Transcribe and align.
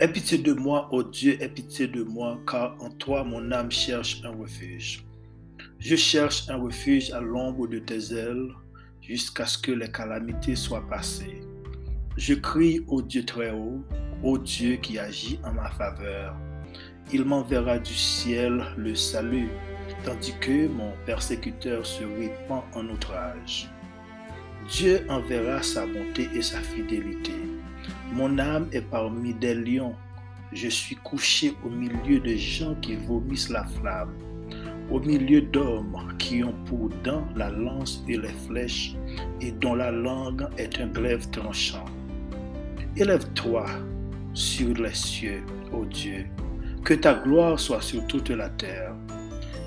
Aie 0.00 0.08
pitié 0.08 0.38
de 0.38 0.54
moi, 0.54 0.88
ô 0.92 1.02
Dieu, 1.02 1.36
aie 1.42 1.48
pitié 1.50 1.86
de 1.86 2.02
moi, 2.02 2.40
car 2.50 2.74
en 2.80 2.88
toi 2.88 3.22
mon 3.22 3.52
âme 3.52 3.70
cherche 3.70 4.22
un 4.24 4.30
refuge. 4.30 5.04
Je 5.78 5.94
cherche 5.94 6.48
un 6.48 6.56
refuge 6.56 7.10
à 7.10 7.20
l'ombre 7.20 7.66
de 7.66 7.80
tes 7.80 8.14
ailes, 8.14 8.48
jusqu'à 9.02 9.44
ce 9.44 9.58
que 9.58 9.72
les 9.72 9.92
calamités 9.92 10.56
soient 10.56 10.88
passées. 10.88 11.42
Je 12.16 12.32
crie 12.32 12.82
au 12.88 13.02
Dieu 13.02 13.26
très 13.26 13.50
haut, 13.50 13.84
au 14.22 14.38
Dieu 14.38 14.76
qui 14.76 14.98
agit 14.98 15.38
en 15.44 15.52
ma 15.52 15.68
faveur. 15.68 16.34
Il 17.12 17.26
m'enverra 17.26 17.78
du 17.78 17.92
ciel 17.92 18.64
le 18.78 18.94
salut, 18.94 19.50
tandis 20.06 20.32
que 20.40 20.66
mon 20.68 20.92
persécuteur 21.04 21.84
se 21.84 22.04
répand 22.04 22.62
en 22.74 22.88
outrage. 22.88 23.68
Dieu 24.70 25.04
enverra 25.10 25.62
sa 25.62 25.84
bonté 25.84 26.26
et 26.34 26.40
sa 26.40 26.60
fidélité. 26.60 27.34
Mon 28.12 28.38
âme 28.38 28.68
est 28.72 28.82
parmi 28.82 29.34
des 29.34 29.54
lions. 29.54 29.94
Je 30.52 30.68
suis 30.68 30.96
couché 30.96 31.54
au 31.64 31.68
milieu 31.68 32.20
de 32.20 32.34
gens 32.34 32.74
qui 32.82 32.96
vomissent 32.96 33.50
la 33.50 33.64
flamme, 33.64 34.12
au 34.90 34.98
milieu 34.98 35.42
d'hommes 35.42 35.96
qui 36.18 36.42
ont 36.42 36.54
pour 36.66 36.88
dents 37.04 37.26
la 37.36 37.50
lance 37.50 38.02
et 38.08 38.16
les 38.16 38.34
flèches, 38.46 38.94
et 39.40 39.52
dont 39.52 39.74
la 39.74 39.90
langue 39.90 40.48
est 40.58 40.80
un 40.80 40.88
glaive 40.88 41.28
tranchant. 41.30 41.84
Élève-toi 42.96 43.66
sur 44.34 44.74
les 44.74 44.94
cieux, 44.94 45.42
ô 45.72 45.84
Dieu, 45.84 46.26
que 46.84 46.94
ta 46.94 47.14
gloire 47.14 47.58
soit 47.60 47.80
sur 47.80 48.04
toute 48.06 48.30
la 48.30 48.48
terre. 48.48 48.94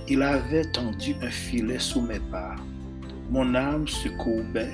Il 0.10 0.22
avait 0.22 0.70
tendu 0.72 1.16
un 1.22 1.30
filet 1.30 1.80
sous 1.80 2.02
mes 2.02 2.20
pas. 2.20 2.56
Mon 3.30 3.56
âme 3.56 3.88
se 3.88 4.10
courbait. 4.10 4.74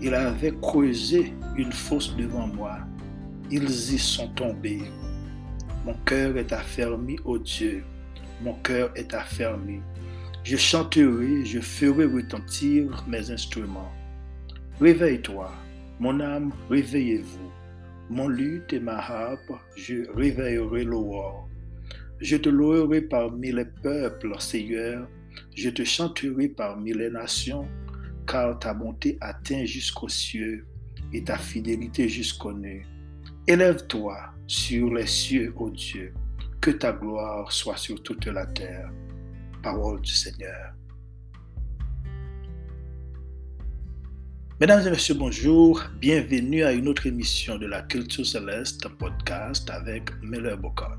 Il 0.00 0.14
avait 0.14 0.54
creusé 0.60 1.32
une 1.56 1.72
fosse 1.72 2.14
devant 2.16 2.46
moi. 2.46 2.78
Ils 3.50 3.64
y 3.64 3.98
sont 3.98 4.28
tombés. 4.28 4.82
Mon 5.84 5.94
cœur 6.04 6.36
est 6.36 6.52
affermi, 6.52 7.16
ô 7.24 7.38
Dieu. 7.38 7.82
Mon 8.42 8.54
cœur 8.54 8.92
est 8.94 9.12
affermi. 9.14 9.80
Je 10.44 10.56
chanterai, 10.56 11.44
je 11.44 11.60
ferai 11.60 12.04
retentir 12.04 13.04
mes 13.08 13.30
instruments. 13.30 13.92
Réveille-toi, 14.80 15.50
mon 15.98 16.20
âme, 16.20 16.52
réveillez-vous. 16.70 17.50
Mon 18.08 18.28
luth 18.28 18.72
et 18.72 18.80
ma 18.80 18.98
harpe, 18.98 19.52
je 19.76 20.08
réveillerai 20.14 20.84
l'aurore. 20.84 21.48
Je 22.20 22.36
te 22.36 22.48
louerai 22.48 23.02
parmi 23.02 23.50
les 23.50 23.64
peuples, 23.64 24.34
Seigneur. 24.38 25.08
Je 25.56 25.70
te 25.70 25.82
chanterai 25.82 26.48
parmi 26.48 26.92
les 26.92 27.10
nations, 27.10 27.66
car 28.28 28.58
ta 28.58 28.74
bonté 28.74 29.16
atteint 29.20 29.64
jusqu'aux 29.64 30.08
cieux 30.08 30.66
et 31.12 31.24
ta 31.24 31.38
fidélité 31.38 32.08
jusqu'aux 32.08 32.52
nues. 32.52 32.86
Élève-toi 33.46 34.18
sur 34.46 34.92
les 34.92 35.06
cieux, 35.06 35.52
ô 35.56 35.70
Dieu, 35.70 36.12
que 36.60 36.70
ta 36.70 36.92
gloire 36.92 37.50
soit 37.50 37.78
sur 37.78 38.02
toute 38.02 38.26
la 38.26 38.46
terre. 38.46 38.90
Parole 39.62 40.02
du 40.02 40.12
Seigneur. 40.12 40.74
Mesdames 44.60 44.86
et 44.86 44.90
messieurs, 44.90 45.14
bonjour. 45.14 45.82
Bienvenue 46.00 46.64
à 46.64 46.72
une 46.72 46.88
autre 46.88 47.06
émission 47.06 47.56
de 47.58 47.66
la 47.66 47.82
Culture 47.82 48.26
Céleste 48.26 48.88
podcast 48.98 49.70
avec 49.70 50.10
Miller 50.22 50.58
Bocard. 50.58 50.98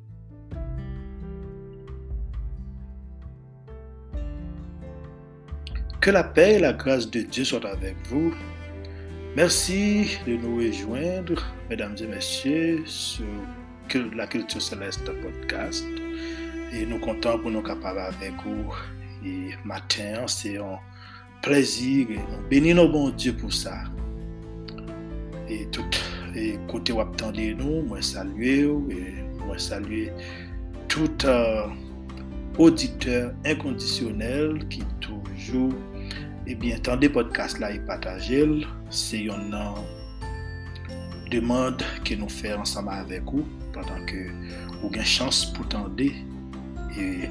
Que 6.01 6.09
la 6.09 6.23
paix 6.23 6.55
et 6.55 6.59
la 6.59 6.73
grâce 6.73 7.11
de 7.11 7.21
Dieu 7.21 7.43
soient 7.43 7.63
avec 7.69 7.95
vous. 8.09 8.33
Merci 9.35 10.17
de 10.25 10.33
nous 10.33 10.57
rejoindre, 10.57 11.45
mesdames 11.69 11.95
et 12.01 12.07
messieurs, 12.07 12.81
sur 12.87 13.23
la 14.15 14.25
Culture 14.25 14.59
Céleste 14.59 15.05
podcast. 15.21 15.85
Et 16.73 16.87
nous 16.87 16.97
comptons 16.97 17.37
pour 17.37 17.51
nous 17.51 17.61
capables 17.61 17.99
avec 17.99 18.33
vous. 18.43 18.73
Et 19.23 19.51
matin, 19.63 20.25
c'est 20.25 20.57
un 20.57 20.79
plaisir 21.43 22.09
et 22.09 22.15
nous 22.15 22.49
bénissons 22.49 22.89
bon 22.89 23.09
Dieu 23.11 23.33
pour 23.33 23.53
ça. 23.53 23.83
Et 25.47 25.67
tout, 25.67 25.85
et 26.35 26.57
côté 26.67 26.93
où 26.93 27.01
attendez 27.01 27.53
nous, 27.53 27.83
moi 27.83 28.01
saluer 28.01 28.61
et 28.61 29.45
moi 29.45 29.59
saluer 29.59 30.11
tout 30.87 31.11
euh, 31.25 31.67
auditeur 32.57 33.33
inconditionnel 33.45 34.67
qui 34.67 34.81
toujours 34.99 35.73
Ebyen, 36.49 36.79
tan 36.81 36.97
de 36.97 37.05
podcast 37.13 37.59
la 37.61 37.69
e 37.69 37.77
patajel, 37.85 38.63
se 38.89 39.19
yon 39.27 39.51
nan 39.51 39.75
demande 41.29 41.85
ke 42.07 42.15
nou 42.17 42.33
fè 42.33 42.55
ansama 42.55 42.95
avek 43.03 43.29
ou, 43.29 43.43
pandan 43.75 44.01
ke 44.09 44.23
ou 44.79 44.89
gen 44.95 45.05
chans 45.05 45.43
pou 45.53 45.67
tan 45.69 45.91
de 45.99 46.07
e 46.97 47.29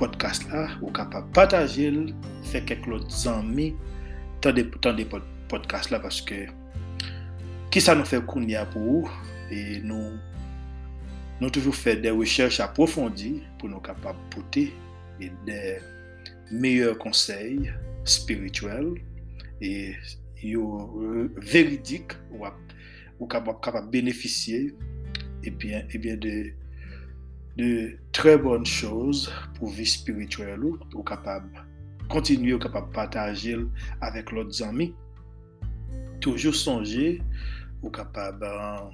podcast 0.00 0.48
la, 0.50 0.64
ou 0.80 0.90
kapap 0.96 1.28
patajel, 1.36 2.08
fè 2.50 2.64
kek 2.66 2.88
lot 2.90 3.06
zanmi, 3.14 3.68
tan 4.42 4.58
de, 4.58 4.66
pod, 4.66 5.28
podcast 5.52 5.94
la, 5.94 6.00
paske 6.02 6.48
ki 7.70 7.82
sa 7.84 7.94
nou 7.94 8.08
fè 8.08 8.18
koun 8.26 8.48
ya 8.50 8.64
pou 8.72 8.96
ou, 8.96 9.12
e 9.54 9.78
nou 9.86 10.16
nou 11.38 11.54
toujou 11.54 11.70
fè 11.70 11.94
de 12.02 12.10
wechèche 12.18 12.64
aprofondi 12.66 13.36
pou 13.62 13.70
nou 13.70 13.78
kapap 13.84 14.18
pote 14.34 14.66
e 15.22 15.30
de 15.46 15.62
meyèr 16.50 16.98
konsey, 16.98 17.70
spirituel, 18.04 18.94
e 19.60 19.94
yo 20.42 20.64
euh, 21.00 21.28
veridik 21.36 22.16
wap, 22.32 22.56
ou 23.20 23.28
kapap 23.28 23.90
beneficye, 23.92 24.70
ebyen, 25.44 25.84
eh 25.84 25.96
ebyen 25.96 26.16
eh 26.16 26.22
de, 26.24 26.34
de 27.56 27.98
tre 28.16 28.36
bon 28.40 28.64
chouz 28.64 29.28
pou 29.58 29.68
vi 29.68 29.84
spirituel 29.86 30.64
ou, 30.64 30.78
ou 30.94 31.04
kapap 31.04 31.44
kontinuye, 32.10 32.56
ou 32.56 32.62
kapap 32.62 32.88
patajil 32.96 33.66
euh, 33.68 34.06
avèk 34.08 34.32
lot 34.32 34.50
zami, 34.52 34.90
toujou 36.24 36.56
sonje, 36.56 37.20
ou 37.82 37.92
kapap 37.92 38.40
an 38.44 38.90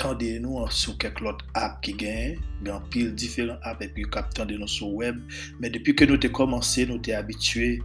tande 0.00 0.28
nou 0.42 0.64
sou 0.74 0.96
kek 1.02 1.20
lot 1.24 1.42
ap 1.58 1.78
ki 1.84 1.94
gen, 2.00 2.42
gen 2.66 2.84
pil 2.92 3.12
diferent 3.18 3.62
ap 3.68 3.82
epi 3.84 4.04
yo 4.04 4.10
kap 4.14 4.32
tande 4.36 4.56
nou 4.60 4.70
sou 4.70 5.00
web, 5.00 5.20
men 5.60 5.74
depi 5.74 5.94
ke 5.96 6.08
nou 6.10 6.20
te 6.20 6.30
komanse, 6.34 6.86
nou 6.90 7.00
te 7.04 7.14
abitue 7.16 7.78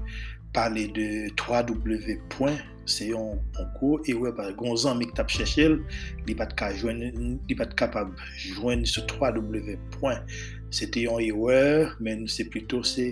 pale 0.55 0.87
de 0.95 1.29
3W 1.39 2.17
point, 2.33 2.59
se 2.89 3.11
yon 3.11 3.37
konkou, 3.57 3.99
e 4.09 4.15
web 4.17 4.39
a 4.41 4.49
gonzan 4.57 4.97
mik 5.01 5.13
tap 5.17 5.29
chechel, 5.33 5.77
li 6.25 6.35
pat 6.37 6.55
ka 6.59 6.71
jwen, 6.79 7.03
li 7.49 7.57
pat 7.57 7.75
kapab 7.79 8.15
jwen 8.55 8.85
sou 8.89 9.05
3W 9.11 9.77
point, 9.99 10.37
se 10.73 10.89
te 10.89 11.05
yon 11.05 11.21
e-web, 11.25 11.97
men 12.03 12.25
se 12.29 12.47
plito 12.49 12.81
se 12.85 13.11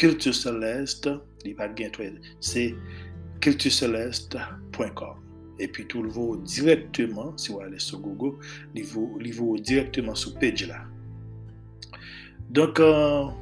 kiltuseleste, 0.00 1.16
li 1.46 1.56
pat 1.56 1.76
gen 1.78 1.94
3W, 1.96 2.34
se 2.44 2.70
kiltuseleste.com 3.44 5.25
epi 5.62 5.86
tou 5.90 6.04
lvo 6.06 6.36
direktman, 6.44 7.34
si 7.40 7.54
wale 7.54 7.80
sou 7.82 8.00
Google, 8.02 8.36
lvo 8.76 9.56
direktman 9.58 10.18
sou 10.18 10.36
page 10.40 10.68
la. 10.68 10.82
Donk, 12.46 12.78
uh, 12.78 13.32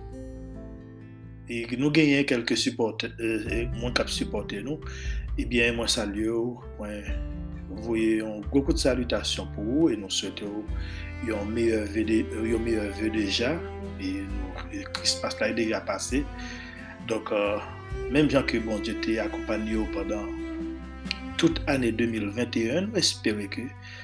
nou 1.76 1.92
genyen 1.94 2.24
kelke 2.28 2.56
supporte, 2.56 3.10
uh, 3.18 3.64
moun 3.76 3.94
kap 3.96 4.08
supporte 4.12 4.62
nou, 4.64 4.80
ebyen 5.36 5.72
eh 5.72 5.76
mwen 5.76 5.90
salye 5.90 6.30
ou, 6.32 6.56
mwen 6.78 7.04
voye 7.84 8.20
yon 8.20 8.44
gokou 8.52 8.72
de 8.72 8.80
salutasyon 8.80 9.50
pou 9.56 9.80
ou, 9.80 9.90
e 9.92 9.98
nou 9.98 10.12
souete 10.12 10.46
ou 10.46 10.64
yon 11.28 11.48
meyeve 11.52 12.04
de, 12.06 12.22
euh, 12.38 13.08
deja, 13.12 13.54
e 13.98 14.16
nou 14.30 14.86
krispas 14.96 15.36
la 15.40 15.50
yon 15.50 15.60
deja 15.60 15.82
pase, 15.84 16.22
donk, 17.10 17.34
uh, 17.34 17.60
menm 18.12 18.30
jan 18.32 18.46
ki 18.48 18.62
bon 18.64 18.80
jete 18.84 19.18
akopany 19.22 19.76
ou 19.76 19.90
padan 19.94 20.43
toute 21.36 21.60
année 21.66 21.92
2021, 21.92 22.92
espérer 22.94 23.48
que 23.48 23.62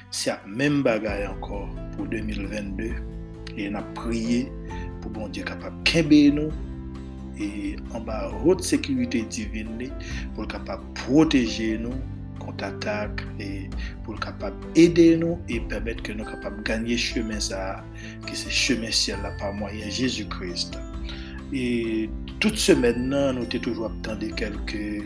c'est 0.09 0.29
la 0.29 0.41
même 0.47 0.83
bagaille 0.83 1.27
encore 1.27 1.69
pour 1.95 2.05
2022. 2.07 2.91
Et 3.57 3.69
on 3.69 3.75
a 3.75 3.81
prié 3.81 4.51
pour 5.01 5.11
bon 5.11 5.27
Dieu 5.27 5.43
capable 5.43 5.81
de 5.83 6.29
nous 6.29 6.51
et 7.39 7.75
en 7.93 7.99
bas 8.01 8.31
haute 8.45 8.63
sécurité 8.63 9.23
divine 9.23 9.89
pour 10.35 10.47
capable 10.47 10.83
protéger 10.93 11.77
nous 11.77 11.93
contre-attaque 12.39 13.21
et 13.39 13.69
pour 14.03 14.19
capable 14.19 14.55
aider 14.75 15.15
nous 15.15 15.39
et 15.47 15.59
permettre 15.59 16.03
que 16.03 16.11
nous 16.11 16.25
capables 16.25 16.63
gagner 16.63 16.97
chemin 16.97 17.39
ça 17.39 17.83
que 18.25 18.35
c'est 18.35 18.49
chemin 18.49 18.91
ciel 18.91 19.19
là 19.21 19.31
par 19.39 19.53
moyen 19.53 19.89
Jésus-Christ. 19.89 20.77
Et 21.53 22.09
toute 22.39 22.57
semaine 22.57 23.09
nous 23.09 23.15
avons 23.15 23.45
toujours 23.45 23.91
attendu 23.91 24.33
quelques 24.33 25.03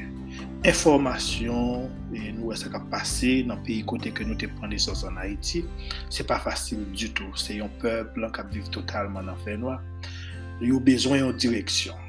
informasyon 0.66 1.86
e 2.16 2.32
nou 2.34 2.50
wè 2.50 2.56
sa 2.58 2.72
ka 2.74 2.80
pase 2.90 3.44
nan 3.46 3.60
peyi 3.66 3.84
kote 3.86 4.10
ke 4.16 4.26
nou 4.26 4.38
te 4.40 4.48
prende 4.58 4.80
sou 4.82 4.98
zon 4.98 5.20
Haiti, 5.22 5.62
se 6.10 6.26
pa 6.26 6.40
fasil 6.42 6.82
du 6.96 7.12
tout. 7.14 7.38
Se 7.38 7.60
yon 7.60 7.70
pepl 7.82 8.26
an 8.26 8.34
kap 8.34 8.50
viv 8.54 8.72
totalman 8.74 9.30
nan 9.30 9.38
fè 9.46 9.58
noa. 9.62 9.78
Yo 10.64 10.80
bezwen 10.82 11.22
yon 11.22 11.38
direksyon. 11.38 12.00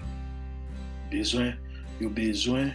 Bezwen, 1.13 1.53
yo 2.01 2.09
bezwen 2.17 2.73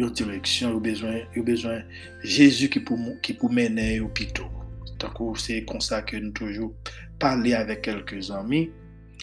yon 0.00 0.14
direksyon, 0.16 0.76
yo 0.78 0.80
bezwen, 0.82 1.20
yo 1.36 1.44
bezwen 1.44 1.84
Jezu 2.24 2.70
ki 2.72 2.80
pou, 2.88 3.16
ki 3.24 3.36
pou 3.36 3.52
mène 3.52 3.90
yo 3.98 4.08
pito. 4.16 4.48
Tankou 5.02 5.36
se 5.36 5.58
konsa 5.68 6.00
ke 6.06 6.22
nou 6.22 6.32
toujou 6.38 6.72
pale 7.20 7.52
avè 7.58 7.76
kelke 7.84 8.20
zami. 8.24 8.70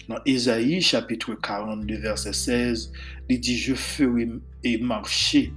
Nan 0.06 0.22
Ezaïe 0.28 0.80
chapitre 0.82 1.34
42 1.34 1.98
verset 2.02 2.36
16, 2.36 2.86
li 3.28 3.40
di 3.42 3.56
je 3.58 3.74
fewe 3.78 4.28
e 4.66 4.76
marché 4.78 5.48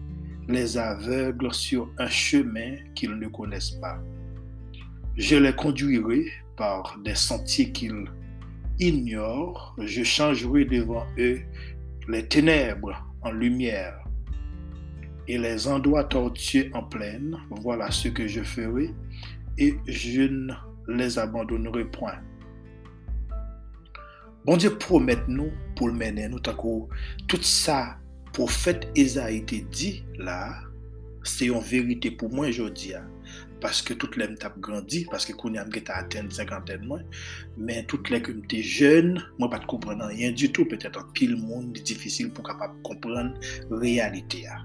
les 0.48 0.78
aveugles 0.78 1.54
sur 1.54 1.90
un 1.98 2.08
chemin 2.08 2.76
qu'ils 2.96 3.18
ne 3.18 3.28
connaissent 3.28 3.78
pas. 3.82 4.00
Je 5.16 5.36
les 5.36 5.54
conduirai 5.54 6.26
par 6.58 6.98
des 7.04 7.16
sentiers 7.16 7.72
qu'ils 7.72 8.06
ignorent. 8.80 9.76
Je 9.80 10.04
changerai 10.04 10.66
devant 10.66 11.06
eux 11.18 11.42
les 12.08 12.28
ténèbres 12.28 13.06
en 13.22 13.32
lumière 13.32 14.04
et 15.28 15.38
les 15.38 15.68
endroits 15.68 16.04
tortueux 16.04 16.70
en 16.74 16.84
plaine. 16.84 17.38
Voilà 17.62 17.92
ce 17.92 18.10
que 18.10 18.28
je 18.28 18.44
ferai 18.44 18.90
et 19.58 19.76
je 19.88 20.24
ne 20.24 20.54
les 20.88 21.18
abandonnerai 21.18 21.86
point. 21.86 22.20
Bon 24.46 24.58
Dieu 24.58 24.78
promet 24.78 25.18
nous 25.30 25.52
pour 25.78 25.88
le 25.88 25.94
mener 25.94 26.28
nous 26.28 26.40
tout 26.40 27.42
ça 27.42 27.98
profet 28.34 28.88
Ezaïe 29.00 29.44
te 29.50 29.62
di 29.74 29.96
la, 30.20 30.38
se 31.24 31.48
yon 31.48 31.64
verite 31.64 32.12
pou 32.20 32.34
mwen 32.34 32.52
jodi 32.52 32.94
ya. 32.94 33.04
Paske 33.64 33.96
tout 33.96 34.18
lè 34.20 34.26
m 34.28 34.34
tap 34.40 34.58
grandi, 34.64 35.06
paske 35.08 35.36
koun 35.40 35.56
yam 35.56 35.70
get 35.72 35.88
a 35.88 36.02
aten 36.02 36.28
50 36.34 36.84
mwen, 36.84 37.06
men 37.56 37.86
tout 37.88 38.10
lè 38.12 38.20
koum 38.26 38.42
te 38.52 38.60
jen, 38.60 39.14
mwen 39.38 39.52
pat 39.54 39.64
kompren 39.72 40.04
an 40.04 40.12
yen 40.18 40.36
du 40.36 40.50
tout, 40.52 40.68
petèt 40.68 41.00
an 41.00 41.08
pil 41.16 41.38
moun 41.40 41.70
di 41.76 41.86
difisil 41.94 42.34
pou 42.34 42.44
kapap 42.44 42.76
kompren 42.84 43.32
realite 43.72 44.44
ya. 44.44 44.60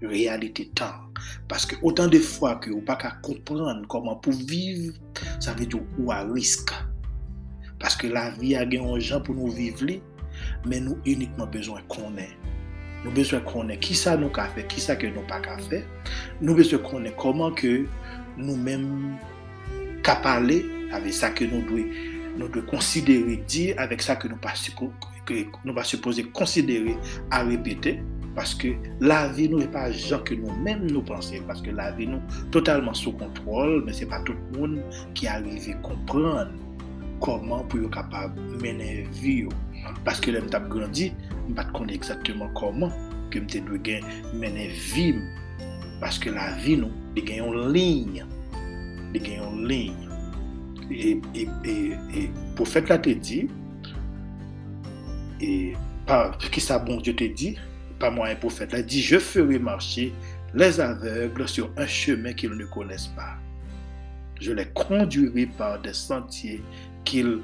Realite 0.00 0.68
tan. 0.78 1.10
Paske 1.50 1.76
otan 1.84 2.08
de 2.14 2.22
fwa 2.24 2.54
ki 2.62 2.72
ou 2.72 2.80
pa 2.88 2.96
ka 3.02 3.16
kompren 3.26 3.82
koman 3.92 4.16
pou 4.24 4.32
viv, 4.48 4.94
sa 5.42 5.52
ve 5.58 5.68
di 5.68 5.76
ou 5.98 6.14
a 6.14 6.22
risk. 6.30 6.72
Paske 7.82 8.08
la 8.08 8.30
vi 8.38 8.54
a 8.56 8.64
gen 8.64 8.86
yon 8.86 9.02
jan 9.02 9.26
pou 9.26 9.36
nou 9.36 9.52
viv 9.52 9.84
li, 9.84 9.98
men 10.64 10.86
nou 10.88 10.96
unikman 11.04 11.50
bezwen 11.52 11.84
konen. 11.92 12.37
Nou 13.04 13.14
beswen 13.14 13.44
konen 13.46 13.78
ki 13.82 13.94
sa 13.98 14.16
nou 14.18 14.32
ka 14.34 14.48
fe, 14.54 14.64
ki 14.70 14.82
sa 14.82 14.96
ke 14.98 15.10
nou 15.14 15.22
pa 15.28 15.38
ka 15.44 15.56
fe. 15.68 15.84
Nou 16.42 16.56
beswen 16.58 16.82
konen 16.86 17.14
koman 17.20 17.54
ke 17.58 17.84
nou 18.38 18.58
men 18.58 18.86
ka 20.06 20.18
pale 20.24 20.60
ave 20.96 21.12
sa 21.14 21.30
ke 21.34 21.46
nou 21.50 21.62
dwe, 21.68 21.84
nou 22.38 22.50
dwe 22.50 22.64
konsidere 22.70 23.38
di, 23.46 23.68
avek 23.78 24.02
sa 24.04 24.18
ke 24.18 24.30
nou 24.30 24.40
pa, 24.42 24.54
nou 25.62 25.74
pa 25.76 25.84
suppose 25.86 26.24
konsidere 26.36 26.96
a 27.34 27.44
repete. 27.46 27.98
Paske 28.38 28.76
la 29.02 29.24
vi 29.34 29.48
nou 29.50 29.64
e 29.64 29.68
pa 29.72 29.88
jan 29.90 30.22
ke 30.26 30.36
nou 30.38 30.54
men 30.62 30.84
nou 30.86 31.02
panse. 31.06 31.38
Paske 31.48 31.74
la 31.74 31.90
vi 31.96 32.06
nou 32.10 32.22
totalman 32.54 32.94
sou 32.98 33.16
kontrol, 33.18 33.80
men 33.86 33.96
se 33.96 34.06
pa 34.10 34.20
tout 34.28 34.38
moun 34.54 34.78
ki 35.18 35.26
arrive 35.32 35.74
kompran 35.86 36.54
koman 37.24 37.64
pou 37.66 37.82
yo 37.82 37.90
kapab 37.90 38.36
menen 38.62 39.08
vi 39.18 39.40
yo. 39.44 39.54
Parce 40.04 40.20
que 40.20 40.30
l'homme 40.30 40.48
t'a 40.48 40.60
grandi 40.60 41.12
ne 41.48 41.62
connais 41.72 41.94
exactement 41.94 42.48
comment 42.54 42.90
que 43.30 43.38
je 43.40 43.58
dois 43.58 44.00
mener 44.34 44.68
vie. 44.68 45.14
Parce 46.00 46.18
que 46.18 46.30
la 46.30 46.52
vie, 46.56 46.76
nous, 46.76 46.90
il 47.16 47.28
y 47.28 47.40
a 47.40 47.44
une 47.44 47.72
ligne. 47.72 48.24
Il 49.14 49.28
y 49.28 49.34
a 49.36 49.44
une 49.44 49.66
ligne. 49.66 50.08
Et, 50.90 51.20
et, 51.34 51.48
et, 51.64 51.90
et 52.14 52.30
pour 52.56 52.68
faire 52.68 52.84
la 52.88 52.98
te 52.98 53.10
dit, 53.10 53.48
et 55.40 55.74
par 56.06 56.38
qui 56.38 56.60
ça 56.60 56.78
bon 56.78 56.96
Dieu 57.00 57.14
te 57.14 57.24
dit, 57.24 57.56
pas 57.98 58.10
moi 58.10 58.28
un 58.28 58.36
prophète, 58.36 58.70
il 58.76 58.86
dit, 58.86 59.02
je 59.02 59.18
ferai 59.18 59.58
marcher 59.58 60.12
les 60.54 60.80
aveugles 60.80 61.46
sur 61.48 61.70
un 61.76 61.86
chemin 61.86 62.32
qu'ils 62.32 62.56
ne 62.56 62.64
connaissent 62.64 63.08
pas. 63.08 63.36
Je 64.40 64.52
les 64.52 64.66
conduirai 64.66 65.46
par 65.46 65.80
des 65.82 65.92
sentiers 65.92 66.62
qu'ils 67.04 67.40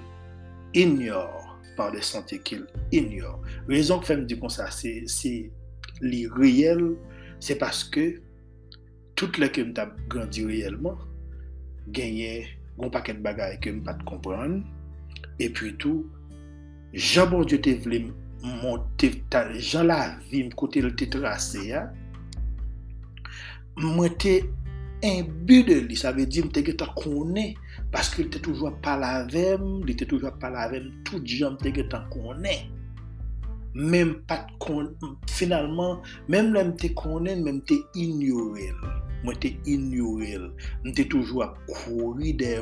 ignorent 0.73 1.44
par 1.77 1.93
de 1.93 2.01
santye 2.05 2.41
ke 2.45 2.59
il 2.93 3.05
ignore. 3.05 3.41
Rezon 3.69 4.03
ke 4.03 4.13
fèm 4.13 4.25
di 4.29 4.39
kon 4.41 4.53
sa, 4.53 4.71
se 4.71 5.33
li 6.03 6.25
riyel, 6.35 6.95
se 7.43 7.57
paske 7.61 8.07
tout 9.19 9.39
le 9.39 9.49
ke 9.53 9.63
m 9.63 9.73
tap 9.77 9.95
grandi 10.11 10.45
riyelman, 10.49 10.99
genye 11.95 12.45
goun 12.77 12.93
paket 12.95 13.21
bagay 13.25 13.59
ke 13.63 13.73
m 13.75 13.83
pat 13.87 14.03
kompran, 14.09 14.63
epi 15.43 15.75
tou, 15.83 16.05
jan 16.95 17.31
bon 17.31 17.47
diyo 17.47 17.61
te 17.63 17.77
vle 17.85 18.03
jan 19.59 19.87
la 19.89 20.01
vi 20.31 20.45
m 20.45 20.51
kote 20.59 20.83
l 20.85 20.91
te 20.99 21.09
trase 21.13 21.63
ya, 21.71 21.87
mwen 23.81 24.13
te 24.21 24.41
imbu 25.05 25.63
de 25.69 25.81
li, 25.89 25.97
sa 25.99 26.13
ve 26.17 26.27
di 26.27 26.43
m 26.45 26.51
te 26.55 26.63
ge 26.67 26.75
ta 26.79 26.91
konen 26.97 27.55
Paske 27.95 28.25
l 28.25 28.31
te 28.35 28.41
toujwa 28.43 28.73
palavem, 28.83 29.67
l 29.87 29.93
te 29.95 30.07
toujwa 30.11 30.33
palavem, 30.43 30.89
tout 31.07 31.23
diyan 31.23 31.55
te 31.61 31.71
getan 31.77 32.09
konen. 32.11 32.73
Mem 33.79 34.17
pat 34.27 34.49
konen, 34.63 35.13
finalman, 35.31 36.01
mem 36.27 36.51
lem 36.57 36.73
te 36.81 36.91
konen, 36.99 37.45
mem 37.47 37.61
te 37.71 37.77
ignorel. 37.95 38.81
Mwen 39.23 39.39
te 39.39 39.53
ignorel. 39.71 40.49
Mwen 40.83 40.97
te 40.99 41.07
toujwa 41.13 41.53
kouri 41.69 42.35
de, 42.41 42.57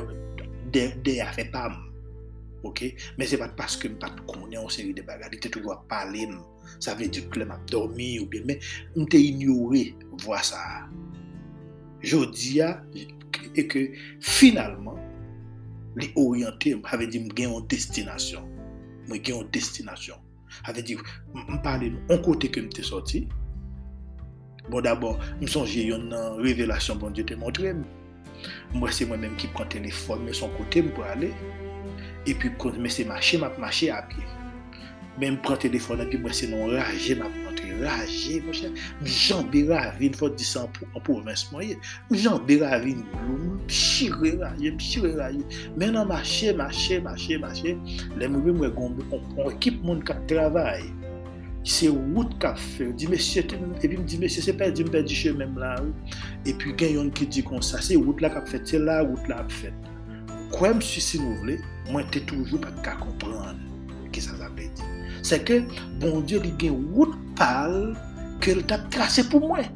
de, 0.75 0.85
de 1.01 1.15
afe 1.25 1.47
pam. 1.53 1.79
Ok? 2.69 2.83
Men 3.17 3.31
se 3.31 3.39
pat 3.41 3.57
paske 3.57 3.89
m 3.89 3.97
pat 4.03 4.21
konen 4.29 4.59
an 4.61 4.69
seri 4.73 4.93
de 4.93 5.01
bagadi, 5.07 5.41
te 5.41 5.49
toujwa 5.55 5.79
palem. 5.89 6.37
Sa 6.77 6.93
ve 6.99 7.09
di 7.09 7.25
klem 7.33 7.51
ap 7.55 7.65
dormi 7.73 8.19
ou 8.21 8.29
bien, 8.29 8.45
men 8.51 8.61
mwen 8.93 9.09
te 9.09 9.17
ignorel. 9.17 9.97
Vwa 10.27 10.45
sa. 10.45 10.61
Jodi 12.05 12.59
ya, 12.59 12.75
e 13.57 13.65
ke 13.65 13.87
finalman, 14.21 15.01
et 15.99 16.07
que 16.07 16.13
finalement 16.13 16.13
les 16.13 16.13
orienter, 16.15 16.81
avait 16.85 17.07
dit 17.07 17.27
que 17.27 17.41
une 17.41 17.67
destination. 17.67 18.47
Moi, 19.07 19.17
j'ai 19.23 19.33
une 19.33 19.49
destination. 19.49 20.15
Avait 20.65 20.83
dit, 20.83 20.95
je 20.95 21.57
parle 21.63 21.91
de 22.09 22.15
côté 22.17 22.49
que 22.49 22.61
je 22.61 22.69
suis 22.73 22.83
sorti. 22.83 23.27
Bon, 24.69 24.81
d'abord, 24.81 25.19
je 25.41 25.47
songe 25.47 25.75
une 25.75 26.13
révélation 26.37 26.97
que 26.97 27.11
Dieu 27.11 27.25
t'a 27.25 27.35
montré. 27.35 27.73
Moi, 28.73 28.91
c'est 28.91 29.05
moi-même 29.05 29.35
qui 29.35 29.47
prends 29.47 29.63
le 29.63 29.69
téléphone, 29.69 30.21
mais 30.25 30.33
son 30.33 30.49
côté 30.49 30.81
pour 30.83 31.03
aller. 31.03 31.33
Et 32.25 32.33
puis, 32.33 32.51
quand 32.57 32.71
je 32.73 32.87
suis 32.87 33.05
marché, 33.05 33.37
je 33.37 33.59
marché 33.59 33.89
à 33.89 34.03
pied. 34.03 34.23
Même 35.19 35.35
et 35.35 35.69
puis 36.09 36.17
moi, 36.17 36.33
c'est 36.33 36.47
non 36.47 36.65
rage, 36.65 36.97
je 36.97 37.13
raje, 37.13 37.19
mwen 37.19 37.29
chè, 37.29 37.42
raje, 37.81 38.41
jan 39.03 39.49
be 39.51 39.63
ravine, 39.69 40.13
fote 40.13 40.37
disan 40.37 40.67
an 40.93 41.03
provins 41.03 41.45
mwen 41.51 41.77
jan 42.11 42.41
be 42.47 42.59
ravine 42.61 43.03
mwen 43.27 43.59
chire 43.67 44.35
raje, 44.41 44.69
mwen 44.69 44.81
chire 44.81 45.13
raje, 45.17 45.43
men 45.77 45.95
nan 45.97 46.07
mache, 46.07 46.53
mache, 46.57 46.99
mache, 47.03 47.39
mache, 47.41 47.77
le 48.17 48.29
mwen 48.29 48.59
mwen 48.59 48.75
gombe, 48.77 49.05
mwen 49.09 49.53
ekip 49.53 49.81
moun 49.83 50.03
kap 50.05 50.21
travay, 50.31 50.85
se 51.63 51.89
wout 51.89 52.37
kap 52.43 52.59
fè, 52.59 52.91
di 52.99 53.07
mesye, 53.11 53.45
epi 53.47 53.95
mdi 53.97 54.19
mesye, 54.21 54.43
se 54.43 54.55
pe 54.59 54.69
di 54.75 54.85
mpe 54.87 55.03
di 55.07 55.17
chè 55.17 55.33
mèm 55.35 55.57
la, 55.61 55.75
epi 56.49 56.75
gen 56.79 56.97
yon 56.97 57.13
ki 57.15 57.29
di 57.31 57.45
kon 57.45 57.63
sa, 57.63 57.81
se 57.81 57.97
wout 57.99 58.21
la 58.23 58.33
kap 58.33 58.49
fet, 58.51 58.67
se 58.67 58.81
la 58.81 59.01
wout 59.03 59.31
la 59.31 59.41
kap 59.43 59.59
fet, 59.61 59.91
kwen 60.53 60.77
mwen 60.77 60.85
si 60.85 61.03
si 61.03 61.23
nou 61.23 61.39
vle, 61.41 61.57
mwen 61.91 62.09
te 62.13 62.23
toujou 62.29 62.61
pa 62.61 62.73
ka 62.85 62.99
kompran, 63.01 63.61
ki 64.13 64.21
sa 64.27 64.37
zan. 64.41 64.52
Se 65.23 65.39
ke, 65.47 65.61
bon 66.01 66.23
diyo 66.27 66.41
li 66.43 66.51
gen 66.61 66.77
wout 66.93 67.15
pal 67.39 67.93
ke 68.43 68.57
l 68.57 68.63
tap 68.69 68.85
trase 68.93 69.25
pou 69.31 69.43
mwen. 69.43 69.69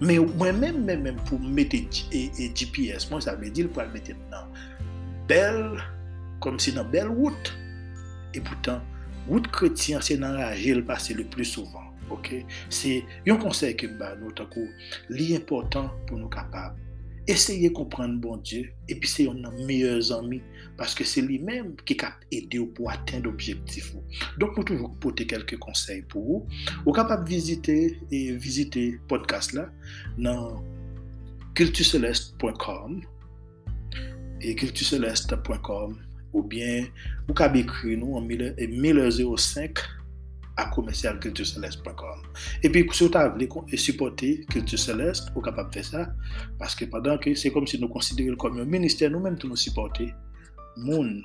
Men 0.00 0.30
mwen 0.40 0.60
men 0.62 0.80
men 0.86 1.04
men 1.04 1.20
pou 1.28 1.36
mette 1.40 1.82
GPS, 1.92 3.10
mwen 3.10 3.24
sa 3.24 3.36
ve 3.36 3.52
di 3.52 3.66
l 3.66 3.72
pou 3.72 3.84
al 3.84 3.92
mette 3.92 4.16
nan 4.32 4.48
bel, 5.30 5.60
kom 6.42 6.56
si 6.62 6.72
nan 6.74 6.88
bel 6.92 7.12
wout. 7.12 7.52
E 8.34 8.40
poutan, 8.46 8.80
wout 9.28 9.46
kretien 9.54 10.02
se 10.04 10.16
nan 10.18 10.38
raje 10.40 10.74
l 10.74 10.84
pase 10.88 11.14
le 11.18 11.28
plus 11.28 11.52
souvan. 11.56 11.90
Se 12.70 13.00
yon 13.26 13.38
konsey 13.42 13.74
ke 13.78 13.88
ba 14.00 14.14
nou 14.18 14.34
takou, 14.36 14.66
li 15.12 15.30
important 15.36 15.92
pou 16.08 16.18
nou 16.18 16.30
kapab. 16.32 16.74
Eseye 17.30 17.70
komprenn 17.76 18.18
bon 18.22 18.40
Diyo, 18.42 18.66
epi 18.90 19.06
se 19.06 19.28
yon 19.28 19.38
nan 19.44 19.54
meyèr 19.68 20.00
zami, 20.08 20.40
paske 20.80 21.04
se 21.06 21.22
li 21.22 21.38
menm 21.46 21.76
ki 21.86 21.94
kap 22.00 22.24
ede 22.34 22.58
ou 22.58 22.72
pou 22.74 22.90
aten 22.90 23.22
d'objektif 23.22 23.92
ou. 23.94 24.02
Donk 24.42 24.58
nou 24.58 24.66
toujou 24.66 24.90
pote 25.04 25.26
kelke 25.30 25.60
konsey 25.62 26.02
pou 26.10 26.40
ou. 26.40 26.60
Ou 26.82 26.96
kapap 26.96 27.22
vizite, 27.28 27.76
e 28.10 28.20
vizite 28.40 28.88
podcast 29.10 29.54
la, 29.54 29.68
nan 30.18 30.58
et 34.42 34.54
cultureceleste.com 34.54 35.98
ou 36.32 36.42
bien 36.42 36.86
vous 37.28 37.34
pouvez 37.34 37.60
écrire 37.60 37.98
nous 37.98 38.14
en 38.14 38.20
1005 38.22 39.78
à 40.60 40.66
commercialcultureceleste.com. 40.66 42.22
Et 42.62 42.68
puis, 42.68 42.86
si 42.92 43.04
vous 43.04 43.10
voulez 43.32 43.76
supporter 43.76 44.44
Culture 44.50 44.78
Céleste, 44.78 45.30
vous 45.34 45.40
êtes 45.40 45.44
capable 45.46 45.70
de 45.70 45.74
faire 45.74 45.84
ça. 45.84 46.12
Parce 46.58 46.74
que 46.74 46.84
pendant 46.84 47.16
que 47.16 47.34
c'est 47.34 47.50
comme 47.50 47.66
si 47.66 47.80
nous 47.80 47.88
considérions 47.88 48.36
comme 48.36 48.58
un 48.58 48.64
ministère, 48.64 49.10
nous-mêmes, 49.10 49.38
nous 49.42 49.56
supporter 49.56 50.12
monde 50.76 51.22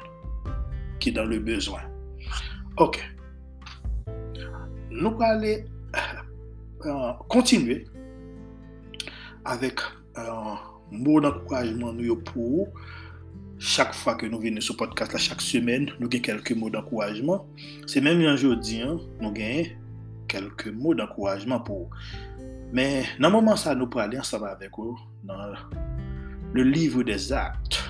qui 0.99 1.11
dans 1.11 1.25
le 1.25 1.39
besoin. 1.39 1.81
OK. 2.77 3.03
Nous 4.89 5.17
allons 5.21 5.63
euh, 6.85 7.13
continuer 7.27 7.85
avec 9.43 9.79
un 10.15 10.57
mot 10.91 11.19
d'encouragement 11.19 11.93
pour 12.33 12.69
Chak 13.65 13.95
fwa 13.97 14.13
ke 14.13 14.27
nou 14.29 14.37
vene 14.43 14.61
sou 14.61 14.77
podcast 14.77 15.15
la, 15.15 15.17
chak 15.17 15.39
semen, 15.41 15.87
nou 15.97 16.05
gen 16.13 16.21
kelke 16.21 16.53
mou 16.53 16.69
d'ankouajman. 16.69 17.41
Se 17.89 17.97
menm 18.03 18.19
yon 18.21 18.37
jodi, 18.37 18.83
an, 18.85 18.99
nou 19.17 19.33
gen 19.33 19.71
kelke 20.29 20.69
mou 20.69 20.93
d'ankouajman 20.93 21.63
pou. 21.65 21.89
Men 22.77 23.09
nan 23.17 23.33
mouman 23.33 23.57
sa 23.57 23.73
nou 23.73 23.89
prale 23.89 24.19
ansama 24.21 24.51
avek 24.53 24.77
ou 24.83 24.93
nan 25.25 25.57
le 26.53 26.61
livre 26.61 27.01
des 27.09 27.31
actes. 27.33 27.81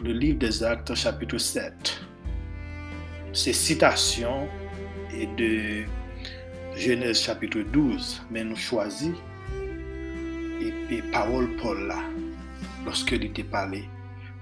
Le 0.00 0.16
livre 0.16 0.40
des 0.40 0.64
actes 0.64 0.96
chapitre 0.96 1.36
7. 1.36 1.92
Se 3.36 3.52
citasyon 3.52 4.48
e 5.12 5.28
de 5.36 5.52
Genèse 6.80 7.20
chapitre 7.28 7.60
12 7.76 8.22
men 8.32 8.54
nou 8.54 8.56
chwazi 8.56 9.12
e 10.64 11.02
parol 11.12 11.52
Paul 11.60 11.90
la. 11.92 12.00
Lorsque 12.86 13.10
parlé. 13.42 13.84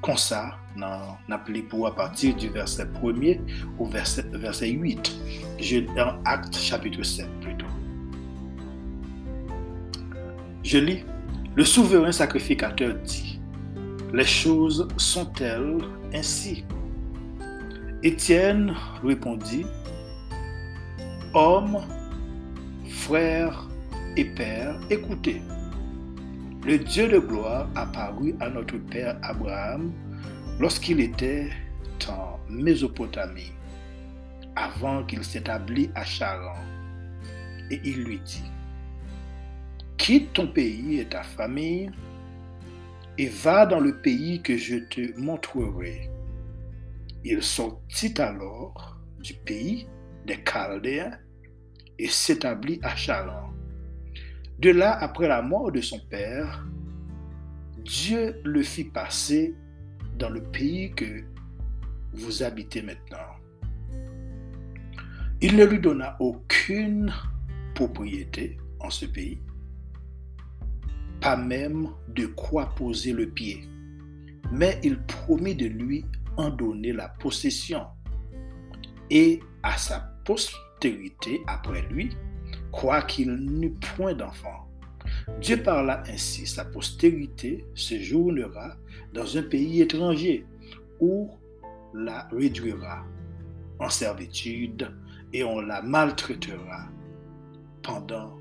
Comme 0.02 0.18
ça, 0.18 0.58
dans 0.76 1.16
appelé 1.30 1.62
pour 1.62 1.86
à 1.86 1.94
partir 1.94 2.36
du 2.36 2.50
verset 2.50 2.84
1er 3.02 3.40
au 3.78 3.86
verset, 3.86 4.26
verset 4.34 4.68
8, 4.68 5.16
dans 5.96 6.22
Acte 6.26 6.54
chapitre 6.54 7.02
7 7.02 7.26
plutôt. 7.40 7.66
Je 10.62 10.78
lis, 10.78 11.04
le 11.54 11.64
souverain 11.64 12.12
sacrificateur 12.12 12.94
dit, 13.02 13.40
les 14.12 14.26
choses 14.26 14.86
sont-elles 14.98 15.78
ainsi? 16.12 16.64
Étienne 18.02 18.74
répondit, 19.02 19.64
Homme, 21.32 21.80
frère 22.88 23.68
et 24.16 24.24
père, 24.26 24.78
écoutez 24.90 25.40
le 26.64 26.78
Dieu 26.78 27.08
de 27.08 27.18
gloire 27.18 27.68
apparut 27.74 28.34
à 28.40 28.48
notre 28.48 28.78
père 28.78 29.18
Abraham 29.22 29.92
lorsqu'il 30.58 31.00
était 31.00 31.50
en 32.08 32.38
Mésopotamie, 32.48 33.52
avant 34.56 35.04
qu'il 35.04 35.22
s'établît 35.24 35.90
à 35.94 36.04
Charan. 36.04 36.56
Et 37.70 37.80
il 37.84 38.04
lui 38.04 38.18
dit, 38.20 38.50
quitte 39.98 40.32
ton 40.32 40.46
pays 40.46 41.00
et 41.00 41.06
ta 41.06 41.22
famille 41.22 41.90
et 43.18 43.28
va 43.28 43.66
dans 43.66 43.80
le 43.80 44.00
pays 44.00 44.40
que 44.42 44.56
je 44.56 44.76
te 44.76 45.18
montrerai. 45.18 46.10
Il 47.24 47.42
sortit 47.42 48.14
alors 48.20 48.98
du 49.20 49.34
pays 49.34 49.86
des 50.26 50.42
Chaldéens 50.44 51.18
et 51.98 52.08
s'établit 52.08 52.80
à 52.82 52.94
Charan. 52.96 53.53
De 54.58 54.70
là, 54.70 54.92
après 54.92 55.28
la 55.28 55.42
mort 55.42 55.72
de 55.72 55.80
son 55.80 55.98
père, 56.10 56.64
Dieu 57.84 58.40
le 58.44 58.62
fit 58.62 58.84
passer 58.84 59.54
dans 60.16 60.30
le 60.30 60.42
pays 60.42 60.92
que 60.92 61.24
vous 62.12 62.42
habitez 62.42 62.82
maintenant. 62.82 63.18
Il 65.40 65.56
ne 65.56 65.64
lui 65.64 65.80
donna 65.80 66.16
aucune 66.20 67.12
propriété 67.74 68.56
en 68.80 68.88
ce 68.88 69.04
pays, 69.06 69.42
pas 71.20 71.36
même 71.36 71.88
de 72.08 72.26
quoi 72.26 72.74
poser 72.74 73.12
le 73.12 73.28
pied, 73.28 73.68
mais 74.52 74.78
il 74.82 74.98
promit 75.02 75.54
de 75.54 75.66
lui 75.66 76.04
en 76.36 76.50
donner 76.50 76.92
la 76.92 77.08
possession 77.08 77.84
et 79.10 79.40
à 79.62 79.76
sa 79.76 80.00
postérité 80.24 81.42
après 81.46 81.82
lui, 81.90 82.16
quoiqu'il 82.74 83.32
n'eût 83.32 83.74
point 83.96 84.14
d'enfant. 84.14 84.68
Dieu 85.40 85.62
parla 85.62 86.02
ainsi, 86.08 86.44
sa 86.46 86.64
postérité 86.64 87.64
séjournera 87.74 88.76
dans 89.12 89.36
un 89.36 89.42
pays 89.42 89.80
étranger 89.80 90.44
où 90.98 91.30
la 91.94 92.28
réduira 92.32 93.04
en 93.78 93.88
servitude 93.88 94.90
et 95.32 95.44
on 95.44 95.60
la 95.60 95.82
maltraitera 95.82 96.88
pendant 97.82 98.36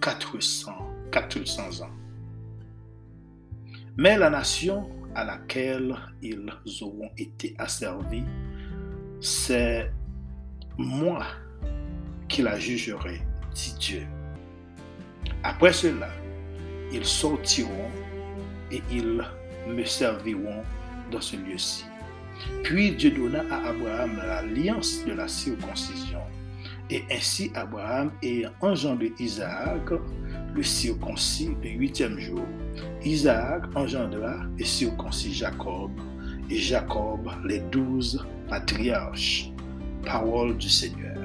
400, 0.00 0.72
400 1.10 1.84
ans. 1.84 1.90
Mais 3.96 4.16
la 4.16 4.30
nation 4.30 4.88
à 5.14 5.24
laquelle 5.24 5.96
ils 6.22 6.48
auront 6.82 7.10
été 7.18 7.54
asservis, 7.58 8.24
c'est 9.20 9.90
moi 10.78 11.26
qui 12.28 12.42
la 12.42 12.58
jugerai 12.58 13.20
dit 13.54 13.74
Dieu. 13.78 14.06
Après 15.42 15.72
cela, 15.72 16.08
ils 16.92 17.04
sortiront 17.04 17.90
et 18.70 18.82
ils 18.90 19.24
me 19.68 19.84
serviront 19.84 20.62
dans 21.10 21.20
ce 21.20 21.36
lieu-ci. 21.36 21.84
Puis 22.62 22.92
Dieu 22.92 23.10
donna 23.10 23.42
à 23.50 23.68
Abraham 23.68 24.16
l'alliance 24.16 25.04
de 25.04 25.12
la 25.12 25.28
circoncision. 25.28 26.20
Et 26.90 27.04
ainsi 27.10 27.50
Abraham 27.54 28.10
ayant 28.22 28.50
engendré 28.60 29.12
Isaac, 29.18 29.90
le 30.54 30.62
circoncis 30.62 31.56
le 31.62 31.70
huitième 31.70 32.18
jour, 32.18 32.44
Isaac 33.04 33.62
engendra 33.74 34.36
et 34.58 34.64
circoncis 34.64 35.32
Jacob, 35.32 35.90
et 36.50 36.56
Jacob 36.56 37.30
les 37.44 37.60
douze 37.60 38.24
patriarches. 38.48 39.50
Parole 40.04 40.56
du 40.56 40.68
Seigneur. 40.68 41.21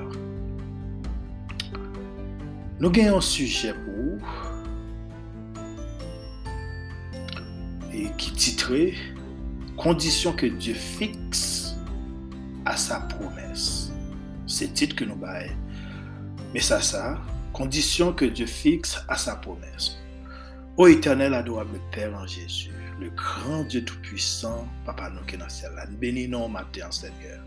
Nous 2.80 2.90
avons 2.90 3.18
un 3.18 3.22
sujet 3.22 3.74
pour 3.74 4.28
et 7.92 8.12
qui 8.18 8.32
titrait 8.34 8.94
Conditions 9.76 10.34
que 10.34 10.46
Dieu 10.46 10.74
fixe 10.74 11.76
à 12.66 12.78
sa 12.78 13.00
promesse. 13.00 13.92
C'est 14.46 14.68
le 14.68 14.74
titre 14.74 14.96
que 14.96 15.06
nous 15.06 15.14
avons. 15.24 15.56
Mais 16.54 16.60
ça, 16.60 16.82
ça, 16.82 17.20
conditions 17.54 18.14
que 18.14 18.26
Dieu 18.26 18.46
fixe 18.46 19.04
à 19.08 19.18
sa 19.18 19.36
promesse. 19.36 19.98
Ô 20.78 20.88
éternel, 20.88 21.34
adorable 21.34 21.80
Père 21.92 22.14
en 22.16 22.28
Jésus, 22.28 22.72
le 23.00 23.10
grand 23.12 23.64
Dieu 23.64 23.84
Papa 24.86 25.12
qui 25.28 25.36
est 25.36 25.38
dans 25.38 25.46
le 25.46 25.50
ciel, 25.50 25.72
bénis 26.00 26.28
nous 26.28 26.48
matin, 26.48 26.92
Seigneur. 26.92 27.44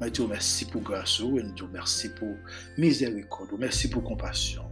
Je 0.00 0.08
te 0.08 0.22
remercie 0.22 0.64
pour 0.64 0.82
grâce, 0.82 1.20
et 1.20 1.40
je 1.40 1.54
te 1.54 1.64
remercie 1.64 2.08
pour 2.14 2.36
miséricorde, 2.76 3.50
merci 3.58 3.90
pour 3.90 4.04
compassion. 4.04 4.64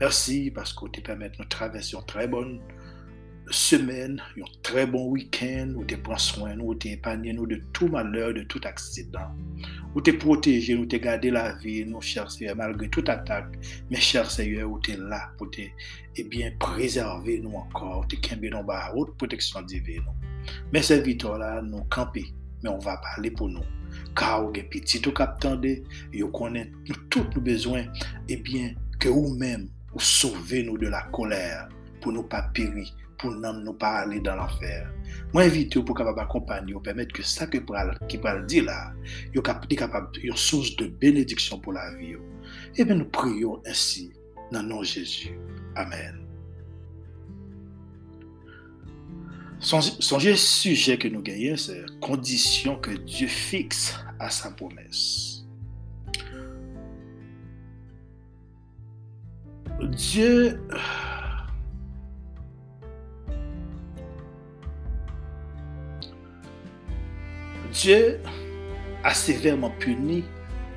Merci 0.00 0.50
parce 0.54 0.72
que 0.72 0.86
tu 0.92 1.00
permets 1.02 1.30
de 1.30 1.44
traverser 1.44 1.96
une 1.96 2.04
très 2.06 2.26
bonne 2.26 2.60
semaine, 3.50 4.20
un 4.38 4.44
très 4.62 4.86
bon 4.86 5.10
week-end, 5.10 5.72
où 5.76 5.84
tu 5.84 5.96
prends 5.98 6.18
soin 6.18 6.54
de 6.54 6.56
nous, 6.56 6.68
où 6.68 6.74
tu 6.74 6.88
épargnes 6.88 7.32
nous 7.32 7.46
de 7.46 7.62
tout 7.72 7.88
malheur, 7.88 8.34
de 8.34 8.42
tout 8.42 8.60
accident, 8.64 9.30
où 9.94 10.00
tu 10.00 10.16
protégé, 10.16 10.74
où 10.74 10.86
tu 10.86 10.98
gardé 10.98 11.30
la 11.30 11.54
vie, 11.54 11.84
nous, 11.84 12.00
chers 12.00 12.30
Seigneur, 12.30 12.56
malgré 12.56 12.88
toute 12.88 13.08
attaque, 13.08 13.56
mais 13.90 14.00
cher 14.00 14.30
Seigneur, 14.30 14.70
où 14.70 14.80
tu 14.80 14.92
es 14.92 14.96
là 14.96 15.30
pour 15.38 15.50
te, 15.50 15.60
eh 16.16 16.24
bien, 16.24 16.50
préserver 16.58 17.40
nous 17.40 17.54
encore, 17.54 18.06
tu 18.08 18.16
es 18.16 18.50
dans 18.50 18.62
la 18.62 18.92
haute 18.94 19.16
protection 19.16 19.62
divine. 19.62 20.02
Mais 20.72 20.82
cette 20.82 21.04
victoire-là, 21.04 21.62
nous 21.62 21.84
camper, 21.84 22.26
mais 22.66 22.72
on 22.72 22.78
va 22.78 22.96
parler 22.96 23.30
pour 23.30 23.48
nous. 23.48 23.62
Car, 24.14 24.44
au 24.44 24.50
petit 24.50 25.00
tout 25.00 25.12
captant 25.12 25.56
de, 25.56 25.82
et 26.12 26.22
on 26.22 26.30
connaît 26.30 26.72
tous 27.08 27.24
nos 27.34 27.40
besoins, 27.40 27.84
eh 28.28 28.36
bien, 28.36 28.74
que 28.98 29.08
vous-même, 29.08 29.68
pour 29.88 30.02
sauver 30.02 30.62
nous 30.64 30.76
de 30.76 30.88
la 30.88 31.02
colère, 31.12 31.68
pour 32.00 32.12
nous 32.12 32.24
pas 32.24 32.42
périr, 32.54 32.92
pour 33.18 33.30
ne 33.30 33.64
nous 33.64 33.72
pas 33.72 34.00
aller 34.00 34.20
dans 34.20 34.36
l'enfer. 34.36 34.90
Moi, 35.32 35.44
invite 35.44 35.78
pour 35.84 35.96
capable 35.96 36.20
accompagner, 36.20 36.72
pour 36.72 36.82
permettre 36.82 37.14
que 37.14 37.22
ça 37.22 37.46
que 37.46 37.58
qui 38.08 38.18
le 38.18 38.46
dire 38.46 38.64
là, 38.64 38.92
est 39.34 39.76
capable, 39.76 40.08
une 40.22 40.36
source 40.36 40.74
de 40.76 40.86
bénédiction 40.86 41.58
pour 41.60 41.72
la 41.72 41.94
vie. 41.96 42.16
Et 42.76 42.84
bien, 42.84 42.96
nous 42.96 43.08
prions 43.08 43.62
ainsi 43.66 44.12
dans 44.52 44.62
le 44.62 44.68
nom 44.68 44.80
de 44.80 44.84
Jésus. 44.84 45.38
Amen. 45.76 46.25
Songez 49.58 50.36
sujet 50.36 50.98
que 50.98 51.08
nous 51.08 51.22
gagnons, 51.22 51.56
c'est 51.56 51.84
condition 52.00 52.76
que 52.76 52.90
Dieu 52.90 53.26
fixe 53.26 53.98
à 54.18 54.30
sa 54.30 54.50
promesse. 54.50 55.44
Dieu 59.80 60.60
Dieu 67.72 68.20
a 69.04 69.12
sévèrement 69.12 69.70
puni 69.78 70.24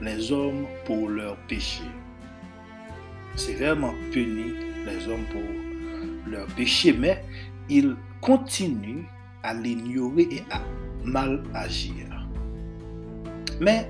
les 0.01 0.31
hommes 0.31 0.65
pour 0.85 1.07
leurs 1.07 1.37
péchés. 1.47 1.83
Sévèrement 3.35 3.93
puni 4.11 4.53
les 4.85 5.07
hommes 5.07 5.25
pour 5.31 5.41
leurs 6.29 6.47
péchés, 6.47 6.93
mais 6.93 7.23
il 7.69 7.95
continue 8.21 9.05
à 9.43 9.53
l'ignorer 9.53 10.27
et 10.31 10.43
à 10.51 10.61
mal 11.03 11.43
agir. 11.53 12.27
Mais 13.59 13.89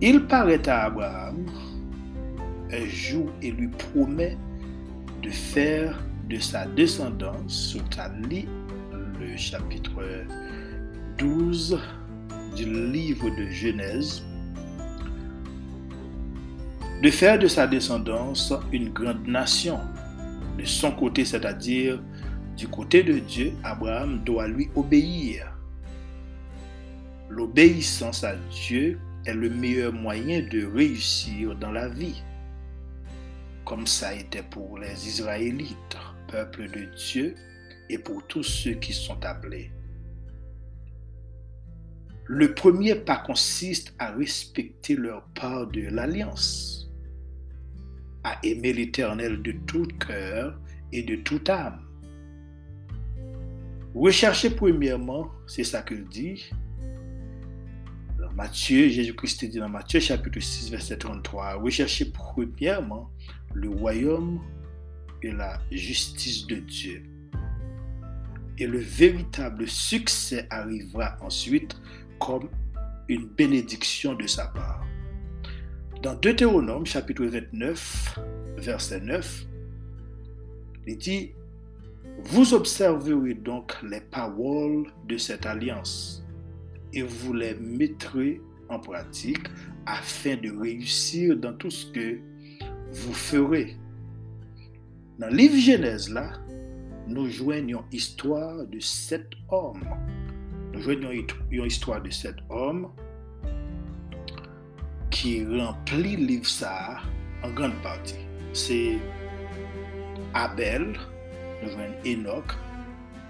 il 0.00 0.26
paraît 0.26 0.66
à 0.68 0.84
Abraham 0.84 1.46
un 2.72 2.86
jour 2.86 3.30
et 3.42 3.50
lui 3.50 3.68
promet 3.68 4.36
de 5.22 5.30
faire 5.30 5.98
de 6.28 6.38
sa 6.38 6.64
descendance, 6.66 7.76
lit 8.28 8.46
le 9.18 9.36
chapitre 9.36 10.00
12 11.18 11.78
du 12.56 12.64
livre 12.64 13.28
de 13.36 13.46
Genèse, 13.50 14.22
de 17.02 17.10
faire 17.10 17.38
de 17.38 17.48
sa 17.48 17.66
descendance 17.66 18.52
une 18.72 18.90
grande 18.90 19.26
nation. 19.26 19.80
De 20.58 20.64
son 20.64 20.92
côté, 20.92 21.24
c'est-à-dire 21.24 22.02
du 22.60 22.68
côté 22.68 23.02
de 23.02 23.18
Dieu, 23.18 23.54
Abraham 23.64 24.22
doit 24.22 24.46
lui 24.46 24.68
obéir. 24.74 25.50
L'obéissance 27.30 28.22
à 28.22 28.36
Dieu 28.50 29.00
est 29.24 29.32
le 29.32 29.48
meilleur 29.48 29.94
moyen 29.94 30.42
de 30.42 30.66
réussir 30.66 31.56
dans 31.56 31.72
la 31.72 31.88
vie, 31.88 32.22
comme 33.64 33.86
ça 33.86 34.14
était 34.14 34.42
pour 34.42 34.78
les 34.78 35.08
Israélites, 35.08 35.96
peuple 36.28 36.68
de 36.68 36.84
Dieu, 36.94 37.34
et 37.88 37.96
pour 37.96 38.26
tous 38.26 38.42
ceux 38.42 38.74
qui 38.74 38.92
sont 38.92 39.24
appelés. 39.24 39.70
Le 42.26 42.54
premier 42.54 42.94
pas 42.94 43.16
consiste 43.16 43.94
à 43.98 44.12
respecter 44.12 44.96
leur 44.96 45.24
part 45.28 45.66
de 45.68 45.88
l'alliance, 45.88 46.90
à 48.22 48.38
aimer 48.42 48.74
l'Éternel 48.74 49.40
de 49.40 49.52
tout 49.66 49.88
cœur 49.98 50.60
et 50.92 51.02
de 51.02 51.16
toute 51.16 51.48
âme. 51.48 51.89
Recherchez 53.94 54.50
premièrement, 54.50 55.30
c'est 55.46 55.64
ça 55.64 55.82
qu'il 55.82 56.04
dit, 56.04 56.48
dans 58.18 58.32
Matthieu, 58.32 58.88
Jésus-Christ 58.88 59.44
dit 59.46 59.58
dans 59.58 59.68
Matthieu 59.68 59.98
chapitre 59.98 60.38
6, 60.38 60.70
verset 60.70 60.98
33, 60.98 61.54
recherchez 61.54 62.12
premièrement 62.12 63.10
le 63.52 63.68
royaume 63.68 64.40
et 65.22 65.32
la 65.32 65.58
justice 65.72 66.46
de 66.46 66.56
Dieu. 66.56 67.02
Et 68.58 68.66
le 68.66 68.78
véritable 68.78 69.66
succès 69.66 70.46
arrivera 70.50 71.16
ensuite 71.20 71.76
comme 72.20 72.48
une 73.08 73.26
bénédiction 73.26 74.14
de 74.14 74.26
sa 74.28 74.46
part. 74.48 74.86
Dans 76.02 76.14
Deutéronome 76.14 76.86
chapitre 76.86 77.24
29, 77.24 78.20
verset 78.58 79.00
9, 79.00 79.46
il 80.86 80.96
dit, 80.96 81.32
Vous 82.24 82.54
observerez 82.54 83.34
donc 83.34 83.74
les 83.82 84.00
paroles 84.00 84.86
de 85.06 85.16
cette 85.16 85.46
alliance 85.46 86.24
et 86.92 87.02
vous 87.02 87.32
les 87.32 87.54
mettrez 87.54 88.40
en 88.68 88.78
pratique 88.78 89.46
afin 89.86 90.36
de 90.36 90.50
réussir 90.50 91.36
dans 91.36 91.54
tout 91.54 91.70
ce 91.70 91.86
que 91.86 92.18
vous 92.92 93.12
ferez. 93.12 93.76
Dans 95.18 95.28
le 95.28 95.36
livre 95.36 95.56
Genèse, 95.56 96.10
là, 96.10 96.32
nous 97.06 97.28
joignons 97.28 97.84
l'histoire 97.90 98.66
de 98.66 98.78
sept 98.78 99.28
hommes 99.50 99.82
nous 100.72 100.80
joignons 100.82 101.10
une 101.50 101.64
histoire 101.64 102.00
de 102.00 102.10
cet 102.10 102.36
homme 102.48 102.88
qui 105.10 105.44
remplit 105.44 106.16
livre 106.16 106.46
ça 106.46 107.00
en 107.42 107.50
grande 107.50 107.74
partie. 107.82 108.14
C'est 108.52 108.98
Abel, 110.32 110.96
nous 111.62 111.70
joignons 111.70 111.94
Enoch, 112.06 112.52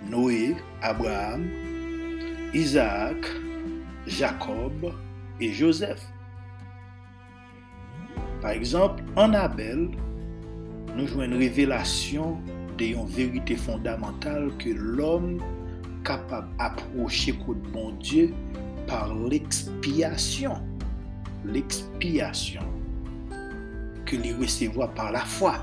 Noé, 0.09 0.57
Abraham, 0.83 1.49
Isaac, 2.55 3.17
Jacob 4.07 4.93
et 5.41 5.53
Joseph. 5.53 6.05
Par 8.41 8.53
exemple, 8.53 9.03
en 9.17 9.35
Abel, 9.35 9.91
nous 10.97 11.07
joignons 11.07 11.37
une 11.37 11.39
révélation 11.39 12.39
d'une 12.79 13.07
vérité 13.07 13.57
fondamentale 13.57 14.51
que 14.59 14.71
l'homme 14.71 15.39
capable 16.05 16.49
d'approcher 16.57 17.33
de 17.33 17.71
bon 17.73 17.93
Dieu 18.01 18.33
par 18.87 19.15
l'expiation. 19.15 20.55
L'expiation 21.45 22.63
que 24.07 24.17
les 24.17 24.33
recevoir 24.33 24.91
par 24.93 25.13
la 25.13 25.21
foi. 25.21 25.55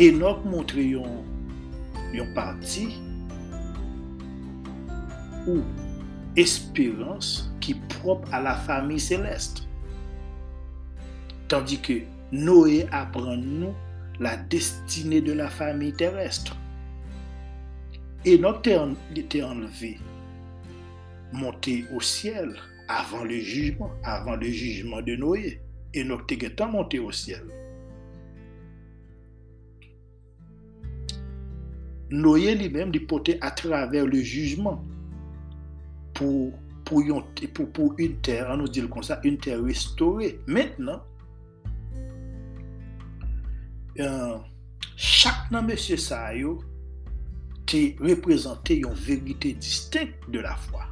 Enoch 0.00 0.44
montre 0.46 0.78
une 0.78 2.34
partie 2.34 2.98
ou 5.46 5.60
espérance 6.34 7.52
qui 7.60 7.72
est 7.72 7.88
propre 8.00 8.32
à 8.32 8.40
la 8.40 8.54
famille 8.54 9.00
céleste. 9.00 9.68
Tandis 11.48 11.78
que 11.80 12.00
Noé 12.32 12.86
apprend 12.90 13.36
nous 13.36 13.74
la 14.18 14.38
destinée 14.38 15.20
de 15.20 15.34
la 15.34 15.50
famille 15.50 15.92
terrestre. 15.92 16.56
Enoch 18.26 18.66
était 19.14 19.42
enlevé, 19.42 19.98
monté 21.32 21.84
au 21.94 22.00
ciel 22.00 22.56
avant 22.88 23.24
le 23.24 23.38
jugement, 23.38 23.90
avant 24.04 24.36
le 24.36 24.46
jugement 24.46 25.02
de 25.02 25.16
Noé. 25.16 25.60
Enoch 25.94 26.32
était 26.32 26.66
monté 26.66 26.98
au 26.98 27.12
ciel. 27.12 27.42
Noye 32.12 32.52
li 32.58 32.68
menm 32.68 32.92
li 32.92 33.00
pote 33.08 33.38
a 33.40 33.48
traver 33.56 34.04
le 34.04 34.20
jujman 34.20 34.76
pou, 36.12 36.50
pou, 36.84 37.00
yon, 37.00 37.24
pou, 37.56 37.64
pou 37.72 37.94
yon 37.96 38.18
ter, 38.24 38.44
an 38.52 38.60
nou 38.60 38.68
di 38.68 38.82
l 38.84 38.90
kon 38.92 39.06
sa, 39.06 39.16
yon 39.24 39.38
ter 39.40 39.56
restore. 39.64 40.34
Mètnen, 40.44 41.00
euh, 44.04 44.36
chak 44.92 45.48
nan 45.54 45.64
mesye 45.70 45.96
sa 46.00 46.26
yo 46.36 46.58
te 47.70 47.94
reprezentè 48.02 48.76
yon 48.82 48.96
verite 49.08 49.54
distinct 49.62 50.28
de 50.34 50.44
la 50.44 50.52
fwa. 50.66 50.84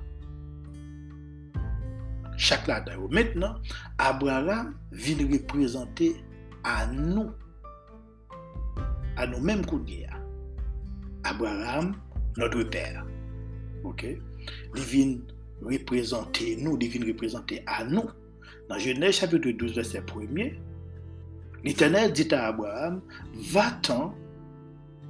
Chak 2.41 2.65
la 2.71 2.81
da 2.87 2.97
yo. 2.97 3.11
Mètnen, 3.13 3.61
Abraham 4.01 4.73
vin 4.97 5.21
reprezentè 5.29 6.15
an 6.65 6.97
nou. 7.11 7.29
An 9.21 9.35
nou 9.35 9.45
menm 9.45 9.69
kounye. 9.69 10.10
Abraham, 11.25 11.97
notre 12.37 12.63
père. 12.65 13.07
OK? 13.85 14.07
Vient 14.75 15.19
représenter 15.63 16.57
nous, 16.57 16.77
vient 16.79 17.07
représenter 17.07 17.63
à 17.67 17.85
nous. 17.85 18.09
Dans 18.69 18.79
Genèse 18.79 19.17
chapitre 19.17 19.51
12, 19.51 19.75
verset 19.75 20.01
1er, 20.01 20.55
l'Éternel 21.65 22.13
dit 22.13 22.33
à 22.33 22.49
Abraham, 22.49 23.01
va-t'en 23.35 24.15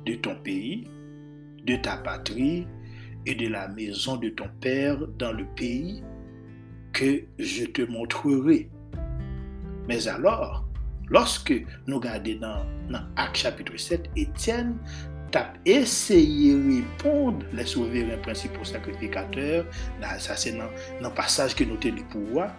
de 0.06 0.14
ton 0.14 0.34
pays 0.36 0.88
de 1.66 1.76
ta 1.76 1.96
patrie 1.98 2.66
et 3.26 3.34
de 3.34 3.48
la 3.48 3.68
maison 3.68 4.16
de 4.16 4.30
ton 4.30 4.48
Père 4.60 5.06
dans 5.18 5.32
le 5.32 5.44
pays 5.56 6.02
que 6.92 7.22
je 7.38 7.66
te 7.66 7.82
montrerai. 7.82 8.68
Mais 9.88 10.08
alors, 10.08 10.66
lorsque 11.08 11.54
nous 11.86 11.96
regardons 11.96 12.38
dans, 12.40 12.64
dans 12.90 13.04
Acte 13.16 13.36
chapitre 13.36 13.76
7, 13.76 14.10
Étienne 14.16 14.78
t'a 15.30 15.52
essayé 15.64 16.54
de 16.54 16.76
répondre 16.76 17.46
les 17.52 17.64
souverains 17.64 18.18
principaux 18.22 18.64
sacrificateurs, 18.64 19.66
ça 20.18 20.36
c'est 20.36 20.52
dans, 20.52 20.70
le 21.00 21.14
passage 21.14 21.54
que 21.54 21.64
nous 21.64 21.74
avons 21.82 21.96
du 21.96 22.02
pouvoir, 22.04 22.54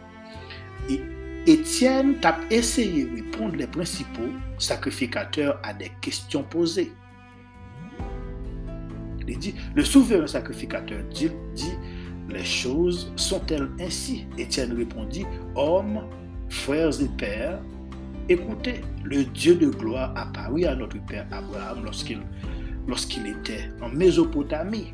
et 0.89 1.01
Étienne 1.47 2.19
t'a 2.19 2.37
essayé 2.51 3.05
de 3.05 3.15
répondre 3.15 3.55
les 3.55 3.67
principaux 3.67 4.29
sacrificateurs 4.59 5.59
à 5.63 5.73
des 5.73 5.91
questions 5.99 6.43
posées. 6.43 6.91
Il 9.27 9.39
dit, 9.39 9.55
le 9.73 9.83
souverain 9.83 10.27
sacrificateur 10.27 11.03
dit, 11.13 11.31
dit 11.55 11.73
les 12.29 12.45
choses 12.45 13.11
sont-elles 13.15 13.69
ainsi? 13.79 14.25
Étienne 14.37 14.73
répondit, 14.73 15.25
hommes, 15.55 16.01
frères 16.49 17.01
et 17.01 17.09
pères, 17.17 17.59
écoutez, 18.29 18.81
le 19.03 19.23
Dieu 19.23 19.55
de 19.55 19.69
gloire 19.69 20.13
apparut 20.15 20.65
à 20.65 20.75
notre 20.75 21.03
père 21.05 21.25
Abraham 21.31 21.83
lorsqu'il 21.85 22.19
lorsqu'il 22.87 23.27
était 23.27 23.69
en 23.81 23.89
Mésopotamie. 23.89 24.93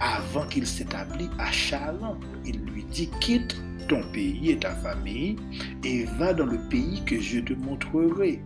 Avant 0.00 0.46
qu'il 0.46 0.66
s'établisse 0.66 1.30
à 1.38 1.50
Charan, 1.50 2.18
il 2.44 2.60
lui 2.60 2.84
dit, 2.84 3.10
quitte 3.20 3.56
ton 3.88 4.02
pays 4.12 4.50
et 4.50 4.58
ta 4.58 4.74
famille 4.76 5.36
et 5.82 6.04
va 6.04 6.32
dans 6.34 6.46
le 6.46 6.58
pays 6.68 7.02
que 7.04 7.20
je 7.20 7.40
te 7.40 7.54
montrerai. 7.54 8.40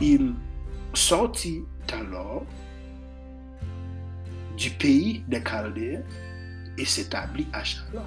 Il 0.00 0.34
sortit 0.92 1.62
alors 1.92 2.44
du 4.56 4.70
pays 4.70 5.24
des 5.28 5.42
Chaldéens 5.42 6.02
et 6.76 6.84
s'établit 6.84 7.46
à 7.52 7.62
Chalon. 7.62 8.02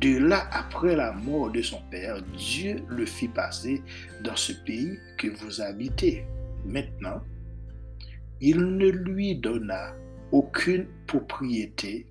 De 0.00 0.18
là, 0.18 0.48
après 0.52 0.96
la 0.96 1.12
mort 1.12 1.50
de 1.50 1.62
son 1.62 1.80
père, 1.90 2.20
Dieu 2.36 2.82
le 2.88 3.06
fit 3.06 3.28
passer 3.28 3.82
dans 4.24 4.36
ce 4.36 4.52
pays 4.52 4.98
que 5.16 5.28
vous 5.28 5.60
habitez. 5.60 6.24
Maintenant, 6.68 7.22
il 8.40 8.58
ne 8.60 8.88
lui 8.88 9.36
donna 9.36 9.94
aucune 10.32 10.86
propriété 11.06 12.06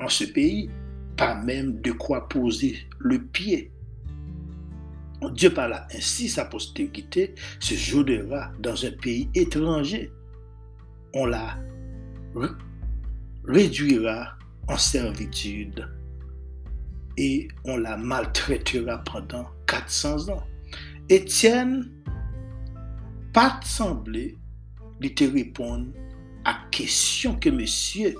en 0.00 0.08
ce 0.08 0.24
pays, 0.24 0.70
pas 1.16 1.34
même 1.34 1.80
de 1.82 1.92
quoi 1.92 2.28
poser 2.28 2.76
le 2.98 3.22
pied. 3.22 3.70
Dieu 5.32 5.50
parla 5.50 5.86
ainsi, 5.94 6.30
sa 6.30 6.46
postérité 6.46 7.34
se 7.60 7.74
jouera 7.74 8.50
dans 8.58 8.86
un 8.86 8.90
pays 8.90 9.28
étranger. 9.34 10.10
On 11.12 11.26
la 11.26 11.58
réduira 13.44 14.38
en 14.66 14.78
servitude 14.78 15.86
et 17.18 17.48
on 17.64 17.76
la 17.76 17.98
maltraitera 17.98 19.04
pendant 19.04 19.46
400 19.66 20.30
ans. 20.30 20.44
Étienne, 21.10 21.90
pat 23.34 23.66
semble 23.68 24.26
li 25.00 25.10
te 25.16 25.28
repon 25.30 25.88
a 26.48 26.56
kesyon 26.74 27.36
ke 27.42 27.52
mesye, 27.54 28.14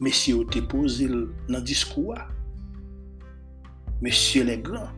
mesye 0.00 0.34
ou 0.36 0.48
te 0.48 0.62
pose 0.64 1.06
nan 1.10 1.62
diskouwa. 1.66 2.24
Mesye 4.00 4.46
le 4.48 4.56
gran. 4.64 4.88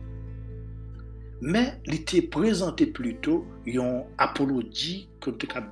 Men, 1.43 1.73
li 1.91 1.99
te 2.07 2.21
prezante 2.31 2.85
pluto 2.95 3.41
yon 3.67 4.05
apologi, 4.23 5.09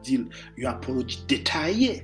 dil, 0.03 0.25
yon 0.59 0.71
apologi 0.71 1.21
detaye 1.31 2.01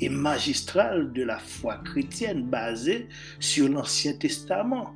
e 0.00 0.08
magistral 0.08 1.10
de 1.12 1.26
la 1.28 1.36
fwa 1.38 1.76
krityen 1.84 2.46
base 2.52 3.02
sur 3.38 3.68
l'ansyen 3.68 4.16
testaman. 4.22 4.88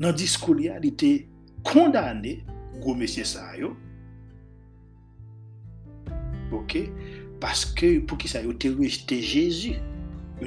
Nan 0.00 0.16
diskou 0.16 0.56
li 0.56 0.70
a, 0.72 0.78
li 0.80 0.94
te 0.96 1.12
kondane, 1.68 2.38
gwo 2.80 2.96
mesye 2.96 3.26
sa 3.28 3.50
yo, 3.60 3.74
parce 7.40 7.64
que 7.64 7.98
pour 8.00 8.18
qui 8.18 8.28
ça, 8.28 8.42
il 8.42 8.50
était 8.50 8.68
resté 8.68 9.20
Jésus. 9.20 9.74
Il 10.40 10.46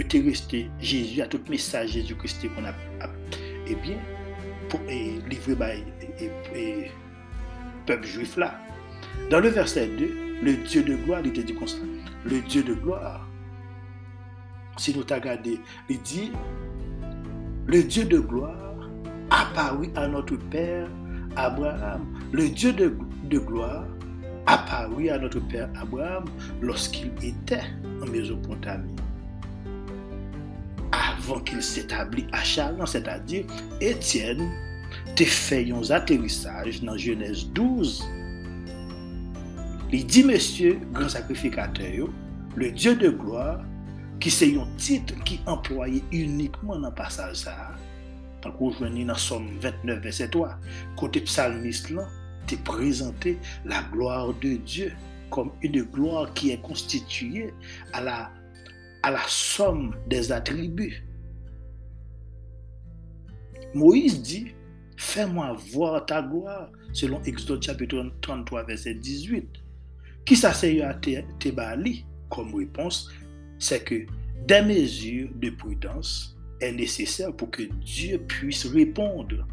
était 0.00 0.20
resté 0.20 0.70
Jésus 0.80 1.20
à 1.20 1.26
tout 1.26 1.40
message 1.48 1.92
Jésus-Christ 1.92 2.46
qu'on 2.54 2.64
a, 2.64 2.72
eh 3.66 3.74
bien, 3.74 3.98
pour, 4.68 4.80
et, 4.88 5.12
livré 5.28 5.56
par 5.56 5.68
le 6.54 6.84
peuple 7.86 8.06
juif 8.06 8.36
là. 8.36 8.60
Dans 9.30 9.40
le 9.40 9.48
verset 9.48 9.88
2, 9.88 10.40
le 10.42 10.56
Dieu 10.56 10.82
de 10.82 10.96
gloire, 10.96 11.20
il 11.22 11.28
était 11.28 11.42
dit 11.42 11.54
comme 11.54 11.68
ça 11.68 11.78
le 12.24 12.40
Dieu 12.40 12.62
de 12.62 12.74
gloire. 12.74 13.28
Si 14.76 14.96
nous 14.96 15.02
regardé, 15.02 15.60
il 15.88 16.00
dit, 16.02 16.32
le 17.66 17.82
Dieu 17.82 18.04
de 18.04 18.18
gloire 18.18 18.90
apparut 19.30 19.90
à 19.94 20.08
notre 20.08 20.36
Père 20.36 20.88
Abraham. 21.36 22.06
Le 22.32 22.48
Dieu 22.48 22.72
de 22.72 23.38
gloire 23.38 23.86
apparue 24.46 25.10
à 25.10 25.18
notre 25.18 25.40
père 25.40 25.68
Abraham 25.80 26.24
lorsqu'il 26.60 27.12
était 27.22 27.64
en 28.02 28.06
Mésopotamie, 28.06 28.96
avant 30.92 31.40
qu'il 31.40 31.62
s'établit 31.62 32.26
à 32.32 32.42
Charan, 32.42 32.86
c'est-à-dire 32.86 33.44
Étienne, 33.80 34.50
te 35.14 35.26
fè 35.28 35.60
yon 35.68 35.84
aterissaj 35.94 36.80
nan 36.86 36.98
Genèse 37.00 37.46
12. 37.54 38.00
Li 39.92 40.02
di 40.10 40.24
mesye, 40.26 40.74
gran 40.94 41.10
sakrifikateyo, 41.12 42.08
le 42.58 42.70
Diyo 42.74 42.94
de 42.98 43.10
gloire, 43.14 43.62
ki 44.22 44.32
se 44.32 44.48
yon 44.50 44.70
titre 44.80 45.18
ki 45.26 45.40
employe 45.50 46.02
unikman 46.14 46.82
nan 46.82 46.94
pasaj 46.98 47.36
sa, 47.44 47.54
tan 48.42 48.54
kou 48.58 48.74
jweni 48.74 49.06
nan 49.06 49.18
som 49.20 49.46
29 49.62 50.02
verset 50.02 50.34
3, 50.34 50.50
kote 50.98 51.22
psalmist 51.28 51.92
lan, 51.94 52.10
te 52.46 52.56
présenté 52.56 53.38
la 53.64 53.82
gloire 53.92 54.34
de 54.34 54.56
Dieu 54.56 54.92
comme 55.30 55.50
une 55.62 55.82
gloire 55.82 56.32
qui 56.34 56.50
est 56.50 56.60
constituée 56.60 57.52
à 57.92 58.00
la, 58.00 58.30
à 59.02 59.10
la 59.10 59.22
somme 59.26 59.96
des 60.06 60.30
attributs. 60.30 61.04
Moïse 63.74 64.22
dit, 64.22 64.52
fais-moi 64.96 65.56
voir 65.72 66.06
ta 66.06 66.22
gloire, 66.22 66.70
selon 66.92 67.20
Exode 67.22 67.62
chapitre 67.62 68.12
33, 68.20 68.64
verset 68.64 68.94
18. 68.94 69.48
Qui 70.24 70.36
c'est 70.36 70.80
à 70.80 70.94
Tebali 70.94 72.06
comme 72.30 72.54
réponse, 72.54 73.10
c'est 73.58 73.84
que 73.84 74.06
des 74.46 74.62
mesures 74.62 75.30
de 75.34 75.50
prudence 75.50 76.36
est 76.60 76.72
nécessaire 76.72 77.34
pour 77.34 77.50
que 77.50 77.62
Dieu 77.62 78.18
puisse 78.18 78.66
répondre 78.66 79.46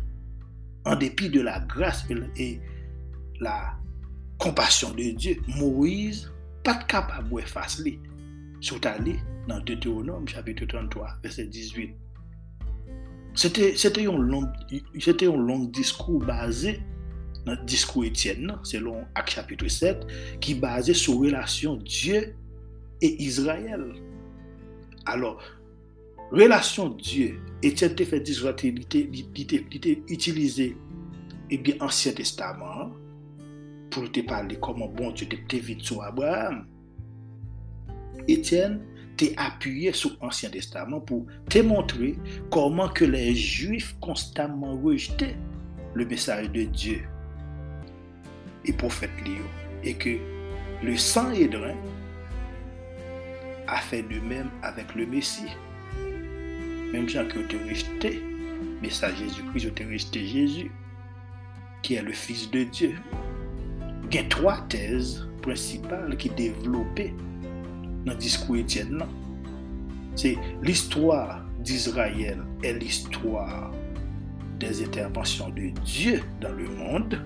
en 0.86 0.96
dépit 0.96 1.30
de 1.30 1.42
la 1.42 1.60
grâce 1.62 2.06
et 2.38 2.60
la 3.42 3.76
compassion 4.38 4.92
de 4.92 5.12
Dieu. 5.12 5.38
Moïse, 5.48 6.32
pas 6.64 6.76
capable 6.76 7.30
de 7.30 7.42
faire 7.42 7.70
ça. 7.70 7.84
Sont 8.62 8.86
allés 8.86 9.20
dans 9.48 9.60
Deutéronome 9.60 10.28
chapitre 10.28 10.66
33, 10.66 11.18
verset 11.24 11.46
18. 11.48 11.96
C'était 13.34 14.06
un 14.08 14.18
long, 14.18 15.66
discours 15.66 16.20
basé 16.20 16.80
notre 17.46 17.64
discours 17.66 18.06
Étienne, 18.06 18.56
selon 18.62 19.04
Acte 19.16 19.32
chapitre 19.32 19.68
7, 19.68 20.06
qui 20.40 20.54
basé 20.54 20.94
sur 20.94 21.14
la 21.16 21.20
relation 21.22 21.76
Dieu 21.76 22.36
et 23.02 23.24
Israël. 23.24 23.94
Alors, 25.08 25.42
relation 26.32 26.90
Dieu, 26.90 27.40
Étienne 27.64 27.96
te 27.96 28.04
fait 28.04 28.20
dire 28.20 28.54
il 28.64 28.86
utilisé 30.08 30.78
et 31.50 31.58
bien 31.58 31.76
Ancien 31.80 32.12
Testament 32.12 32.92
pour 33.92 34.12
te 34.12 34.22
parler 34.22 34.58
comment 34.60 34.88
bon 34.88 35.12
Dieu 35.12 35.28
te 35.28 35.56
vite 35.58 35.82
sur 35.82 36.02
Abraham. 36.02 36.66
Étienne 38.28 38.82
t'es 39.18 39.34
appuyé 39.38 39.94
sur 39.94 40.18
l'Ancien 40.22 40.50
Testament 40.50 41.00
pour 41.02 41.28
te 41.48 41.60
montrer 41.60 42.18
comment 42.50 42.90
que 42.90 43.06
les 43.06 43.36
Juifs 43.36 43.96
constamment 44.00 44.76
rejetaient 44.82 45.36
le 45.94 46.06
message 46.06 46.50
de 46.52 46.64
Dieu 46.64 47.04
et 48.66 48.74
prophète 48.74 49.12
Léo, 49.26 49.44
et 49.84 49.94
que 49.94 50.18
le 50.84 50.98
sang 50.98 51.32
Édrin 51.32 51.76
a 53.68 53.78
fait 53.78 54.04
de 54.04 54.20
même 54.20 54.50
avec 54.64 54.94
le 54.96 55.06
Messie. 55.06 55.56
Même 56.92 57.08
gens 57.08 57.26
qui 57.28 57.38
ont 57.38 57.68
rejeté, 57.70 58.22
mais 58.82 58.90
ça 58.90 59.14
Jésus-Christ 59.14 59.68
ont 59.68 59.90
rejeté 59.92 60.26
Jésus, 60.26 60.72
qui 61.82 61.96
est 61.96 62.02
le 62.02 62.12
Fils 62.12 62.50
de 62.52 62.64
Dieu. 62.64 62.96
A 64.14 64.24
trois 64.24 64.62
thèses 64.68 65.28
principales 65.42 66.16
qui 66.18 66.30
développées 66.30 67.14
dans 68.06 68.14
le 68.14 68.18
discours 68.18 68.58
Étienne. 68.58 69.04
C'est 70.16 70.38
l'histoire 70.62 71.46
d'Israël 71.60 72.38
et 72.64 72.74
l'histoire 72.74 73.72
des 74.60 74.84
interventions 74.84 75.50
de 75.50 75.70
Dieu 75.86 76.22
dans 76.42 76.52
le 76.52 76.68
monde 76.68 77.22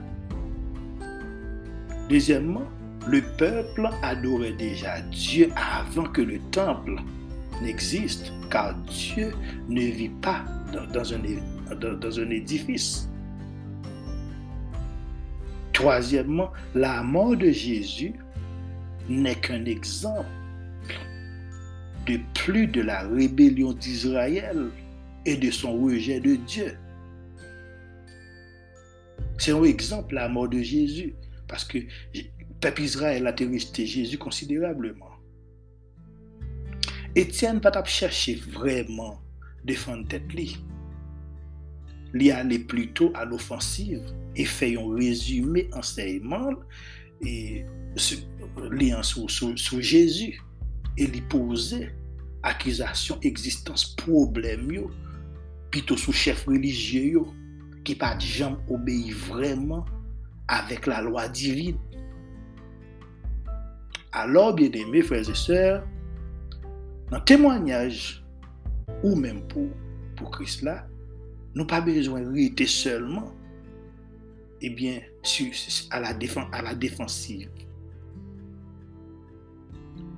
Deuxièmement, 2.10 2.66
le 3.08 3.22
peuple 3.38 3.90
adorait 4.04 4.54
déjà 4.54 5.02
Dieu 5.02 5.50
avant 5.56 6.04
que 6.04 6.22
le 6.22 6.40
temple 6.52 6.98
n'existe, 7.62 8.32
car 8.52 8.76
Dieu 8.84 9.32
ne 9.70 9.82
vit 9.82 10.10
pas 10.22 10.44
dans, 10.94 11.14
un, 11.14 12.30
édifice. 12.30 13.10
Troisièmement, 15.76 16.54
la 16.74 17.04
mort 17.04 17.36
de 17.36 17.52
Jésus 17.52 18.14
n'est 19.10 19.36
qu'un 19.36 19.66
exemple 19.66 20.26
de 22.08 22.18
plus 22.34 22.66
de 22.68 22.80
la 22.80 23.02
rébellion 23.02 23.74
d'Israël 23.74 24.70
et 25.26 25.36
de 25.36 25.52
son 25.52 25.78
rejet 25.84 26.22
de 26.22 26.36
Dieu. 26.36 26.78
C'est 29.38 29.52
un 29.52 29.62
exemple, 29.64 30.16
la 30.16 30.30
mort 30.30 30.48
de 30.48 30.62
Jésus. 30.62 31.14
Parce 31.46 31.66
que 31.66 31.80
le 31.80 32.22
peuple 32.62 32.82
Israël 32.82 33.28
a 33.28 33.32
resté 33.32 33.86
Jésus 33.86 34.18
considérablement. 34.18 35.12
Étienne 37.16 37.60
pas 37.60 37.84
cherché 37.84 38.36
vraiment 38.36 39.22
défendre 39.66 40.08
tête 40.08 40.26
li 42.16 42.32
ale 42.34 42.60
plutôt 42.72 43.16
al 43.20 43.34
ofansiv 43.36 44.04
e 44.36 44.46
fè 44.48 44.72
yon 44.74 44.96
rezume 45.00 45.66
anseyman 45.76 46.58
li 47.22 48.92
an 48.96 49.04
sou, 49.06 49.28
sou, 49.32 49.56
sou 49.60 49.82
Jésus 49.82 50.40
e 50.96 51.08
li 51.12 51.22
pose 51.32 51.82
akizasyon, 52.46 53.20
egzistans, 53.26 53.88
problem 54.00 54.70
yo 54.74 54.90
pito 55.74 55.98
sou 56.00 56.16
chef 56.16 56.46
religye 56.48 57.16
yo 57.18 57.26
ki 57.86 57.98
pa 58.00 58.14
di 58.20 58.30
jam 58.40 58.58
obeyi 58.72 59.14
vreman 59.28 59.84
avèk 60.48 60.88
la 60.90 61.02
lwa 61.02 61.28
divin. 61.28 61.78
Alors, 64.18 64.54
bien 64.54 64.72
aimé, 64.72 65.02
frères 65.02 65.30
et 65.30 65.36
sœurs, 65.36 65.84
nan 67.12 67.20
témoignage 67.28 68.24
ou 69.04 69.12
mèm 69.20 69.42
pou, 69.52 69.68
pou 70.16 70.32
Christ 70.32 70.64
la, 70.64 70.86
nous 71.56 71.66
pas 71.66 71.82
besoin 71.82 72.22
de 72.22 72.30
rester 72.30 72.68
seulement 72.68 73.34
eh 74.62 74.70
bien, 74.70 75.00
à 75.92 76.00
la, 76.00 76.14
à 76.52 76.62
la 76.62 76.76
défensive. 76.76 77.50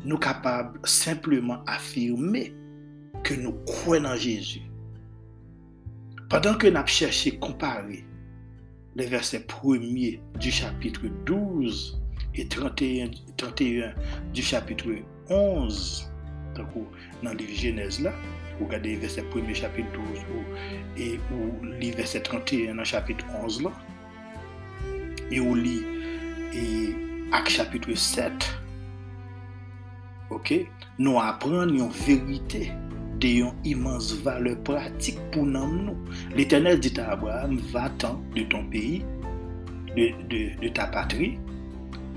Nous 0.04 0.17
capables 0.17 0.80
simplement 0.84 1.63
affirmer 1.65 2.54
que 3.23 3.34
nous 3.34 3.54
croyons 3.65 4.06
en 4.06 4.15
Jésus. 4.15 4.62
Pendant 6.30 6.56
que 6.56 6.67
nous 6.67 6.88
cherché 6.88 7.34
à 7.36 7.39
comparer 7.39 8.06
les 8.95 9.06
versets 9.06 9.41
premiers 9.41 10.21
du 10.39 10.52
chapitre 10.52 11.02
12 11.26 12.02
et 12.36 12.47
31, 12.47 13.12
31 13.38 13.93
du 14.34 14.41
chapitre 14.41 14.88
11, 15.30 16.12
dans 17.23 17.34
le 17.34 17.45
Genèse 17.54 18.00
là, 18.00 18.13
regardez 18.62 18.89
les 18.89 18.96
versets 18.98 19.24
1 19.24 19.54
chapitre 19.54 19.89
12 19.93 20.20
et 20.98 21.20
ou 21.32 21.65
les 21.80 21.91
versets 21.91 22.22
31 22.22 22.72
dans 22.72 22.80
le 22.80 22.84
chapitre 22.84 23.26
11 23.43 23.63
là, 23.63 23.72
et 25.32 25.39
ou 25.39 25.56
lit 25.56 25.84
Acte 27.32 27.50
chapitre 27.50 27.93
7, 27.93 28.32
ok, 30.30 30.54
nous 30.98 31.20
apprenons 31.20 31.67
une 31.67 31.89
vérité 31.89 32.72
une 33.24 33.52
immense 33.63 34.13
valeur 34.13 34.58
pratique 34.63 35.20
pour 35.32 35.46
nous. 35.46 35.96
L'Éternel 36.36 36.80
dit 36.80 36.93
à 37.00 37.12
Abraham, 37.12 37.58
va-t'en 37.72 38.22
de 38.36 38.43
ton 38.43 38.65
pays, 38.65 39.04
de, 39.96 40.62
de, 40.62 40.67
ta 40.70 40.88
patrie 40.88 41.39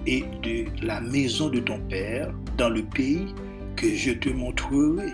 et 0.06 0.24
de 0.42 0.66
la 0.84 1.00
maison 1.00 1.48
de 1.48 1.60
ton 1.60 1.78
père 1.88 2.32
dans 2.58 2.68
le 2.68 2.82
pays 2.82 3.34
que 3.76 3.88
je 3.88 4.12
te 4.12 4.28
montrerai. 4.28 5.12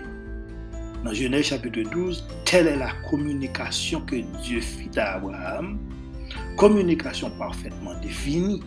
Genèse 1.13 1.45
chapitre 1.45 1.81
12, 1.89 2.27
telle 2.45 2.67
est 2.67 2.75
la 2.75 2.91
communication 3.09 4.01
que 4.01 4.15
Dieu 4.41 4.61
fit 4.61 4.97
à 4.97 5.15
Abraham, 5.15 5.79
communication 6.57 7.29
parfaitement 7.31 7.99
définie 7.99 8.61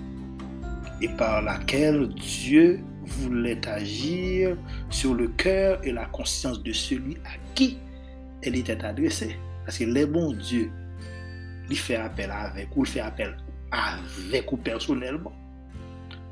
et 1.00 1.08
par 1.08 1.42
laquelle 1.42 2.08
Dieu 2.08 2.80
voulait 3.04 3.66
agir 3.68 4.56
sur 4.90 5.14
le 5.14 5.28
cœur 5.28 5.80
et 5.84 5.92
la 5.92 6.06
conscience 6.06 6.62
de 6.62 6.72
celui 6.72 7.16
à 7.24 7.38
qui 7.54 7.78
elle 8.42 8.56
était 8.56 8.84
adressée. 8.84 9.36
Parce 9.64 9.78
que 9.78 9.84
les 9.84 10.06
bons 10.06 10.32
dieux, 10.32 10.70
il 11.68 11.76
fait 11.76 11.96
appel 11.96 12.30
avec 12.30 12.76
ou 12.76 12.84
il 12.84 12.88
fait 12.88 13.00
appel 13.00 13.36
avec 13.70 14.50
ou 14.52 14.56
personnellement. 14.56 15.32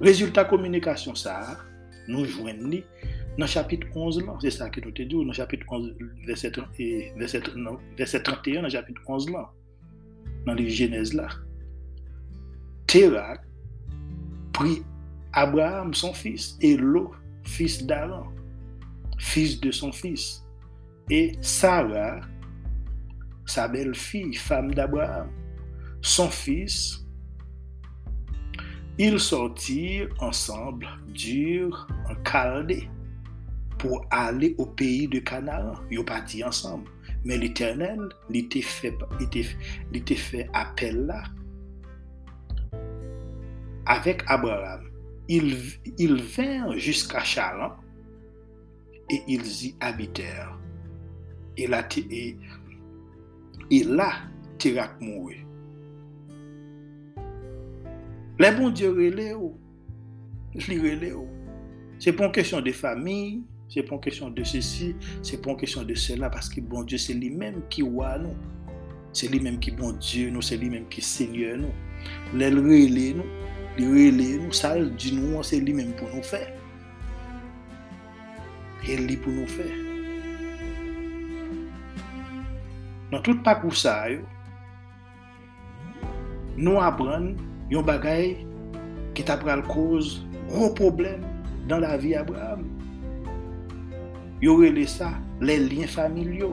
Résultat 0.01 0.45
communication 0.45 1.15
ça, 1.15 1.59
nous 2.07 2.25
joignons 2.25 2.81
dans 3.39 3.45
le 3.45 3.51
chapitre 3.51 3.87
11 3.95 4.27
là, 4.27 4.37
c'est 4.41 4.51
ça 4.51 4.69
que 4.69 4.81
nous 4.81 4.91
te 4.91 5.03
dit, 5.03 5.15
dans 5.15 5.23
le 5.23 5.33
chapitre 5.33 5.65
11, 5.71 5.95
verset, 6.27 6.53
verset, 7.17 7.43
verset 7.97 8.23
31, 8.23 8.57
dans 8.57 8.63
le 8.63 8.69
chapitre 8.69 9.01
11 9.07 9.31
là, 9.31 9.53
dans 10.45 10.55
les 10.55 10.69
Genèse 10.69 11.15
là. 11.15 11.29
Terah 12.89 13.37
prit 14.53 14.83
Abraham, 15.33 15.95
son 15.95 16.13
fils, 16.13 16.59
et 16.61 16.77
Lot, 16.77 17.13
fils 17.45 17.87
d'Aaron, 17.87 18.27
fils 19.19 19.61
de 19.61 19.71
son 19.71 19.93
fils, 19.93 20.45
et 21.09 21.33
Sarah, 21.41 22.21
sa 23.47 23.69
belle-fille, 23.69 24.35
femme 24.35 24.75
d'Abraham, 24.75 25.31
son 26.03 26.29
fils, 26.29 27.07
ils 28.99 29.21
sortirent 29.21 30.09
ensemble 30.19 30.89
dur 31.15 31.87
en 32.11 32.15
Chaldée 32.25 32.89
pou 33.81 34.03
ale 34.15 34.53
ou 34.59 34.69
peyi 34.79 35.09
de 35.11 35.21
Kanaan. 35.25 35.75
Yo 35.91 36.05
pati 36.07 36.43
ansam. 36.47 36.85
Men 37.25 37.43
l'Eternel 37.43 38.09
li 38.31 38.45
te 38.51 38.63
fe 38.63 40.45
apel 40.57 41.05
la. 41.09 41.23
Avek 43.89 44.23
Abraham, 44.29 44.85
il, 45.29 45.57
il 45.97 46.21
ven 46.23 46.77
jusqu'a 46.77 47.25
Charan 47.25 47.73
et 49.09 49.23
ils 49.27 49.67
y 49.67 49.75
habiter. 49.81 50.29
Et 51.57 51.67
la 51.67 51.83
te, 51.83 52.01
et, 52.11 52.37
et 53.71 53.85
la 53.85 54.13
terak 54.59 55.01
mouwe. 55.01 55.35
Le 58.39 58.51
bon 58.55 58.71
diyo 58.71 58.93
rele 58.95 59.33
ou. 59.35 59.57
Li 60.69 60.77
rele 60.79 61.11
ou. 61.17 61.27
Se 61.99 62.13
pon 62.15 62.31
kesyon 62.31 62.63
de 62.63 62.71
fami, 62.77 63.43
Se 63.69 63.85
pon 63.85 64.01
kesyon 64.01 64.33
de 64.37 64.45
se 64.49 64.63
si, 64.65 64.93
se 65.27 65.37
pon 65.45 65.59
kesyon 65.61 65.89
de 65.89 65.97
se 65.99 66.17
la, 66.17 66.31
paske 66.33 66.63
bon 66.65 66.87
Diyo 66.89 67.01
se 67.03 67.17
li 67.17 67.29
menm 67.29 67.61
ki 67.73 67.85
wa 67.85 68.15
nou. 68.23 68.33
Se 69.17 69.29
li 69.29 69.41
menm 69.45 69.59
ki 69.61 69.75
bon 69.77 69.99
Diyo 70.01 70.33
nou, 70.33 70.45
se 70.45 70.57
li 70.57 70.71
menm 70.73 70.89
ki 70.93 71.05
Senyor 71.05 71.61
nou. 71.61 71.75
Lè 72.39 72.49
l 72.53 72.63
rele 72.65 73.11
nou, 73.19 73.29
li 73.77 73.91
rele 73.93 74.31
nou, 74.41 74.55
sa 74.57 74.73
l 74.79 74.89
di 74.97 75.13
nou, 75.17 75.43
se 75.45 75.61
li 75.61 75.77
menm 75.77 75.93
pou 76.01 76.09
nou 76.15 76.25
fè. 76.25 76.47
El 78.89 79.05
li 79.05 79.19
pou 79.21 79.35
nou 79.35 79.49
fè. 79.53 79.69
Nan 83.13 83.21
tout 83.25 83.41
pak 83.45 83.65
ou 83.65 83.77
sa 83.77 84.01
yo, 84.13 84.25
nou 86.57 86.81
apren 86.81 87.35
yon 87.73 87.85
bagay 87.85 88.33
ki 89.17 89.25
ta 89.29 89.37
pral 89.41 89.61
koz 89.69 90.19
gro 90.49 90.73
problem 90.77 91.25
dan 91.69 91.85
la 91.85 91.97
vi 92.01 92.17
Abraham. 92.17 92.78
Yo 94.41 94.55
rele 94.61 94.87
sa 94.87 95.11
le 95.41 95.57
lyen 95.67 95.91
familyo. 95.91 96.53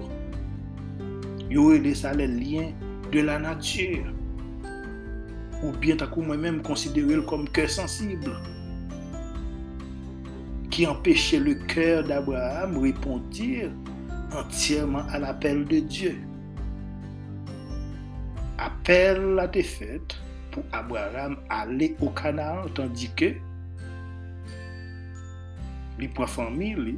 Yo 1.50 1.70
rele 1.70 1.94
sa 1.94 2.16
le 2.18 2.26
lyen 2.26 2.74
de 3.12 3.22
la 3.22 3.38
natyur. 3.38 4.10
Ou 5.62 5.70
bien 5.82 6.02
takou 6.02 6.26
mwen 6.26 6.42
menm 6.42 6.62
konsidere 6.66 7.20
l 7.20 7.24
kom 7.30 7.46
kèr 7.54 7.70
sensible. 7.70 8.34
Ki 10.74 10.90
empèche 10.90 11.38
le 11.40 11.54
kèr 11.70 12.02
d'Abraham 12.10 12.80
repondir 12.82 13.70
entyèman 14.34 15.06
an 15.14 15.30
apel 15.30 15.64
de 15.70 15.86
Diyo. 15.86 16.18
Apel 18.66 19.22
la 19.38 19.46
te 19.54 19.62
fèt 19.62 20.18
pou 20.50 20.66
Abraham 20.74 21.38
ale 21.54 21.94
o 22.02 22.10
Kanaan 22.18 22.72
tandi 22.74 23.14
ke 23.20 23.36
li 26.02 26.10
prafan 26.18 26.56
mi 26.58 26.74
li 26.80 26.96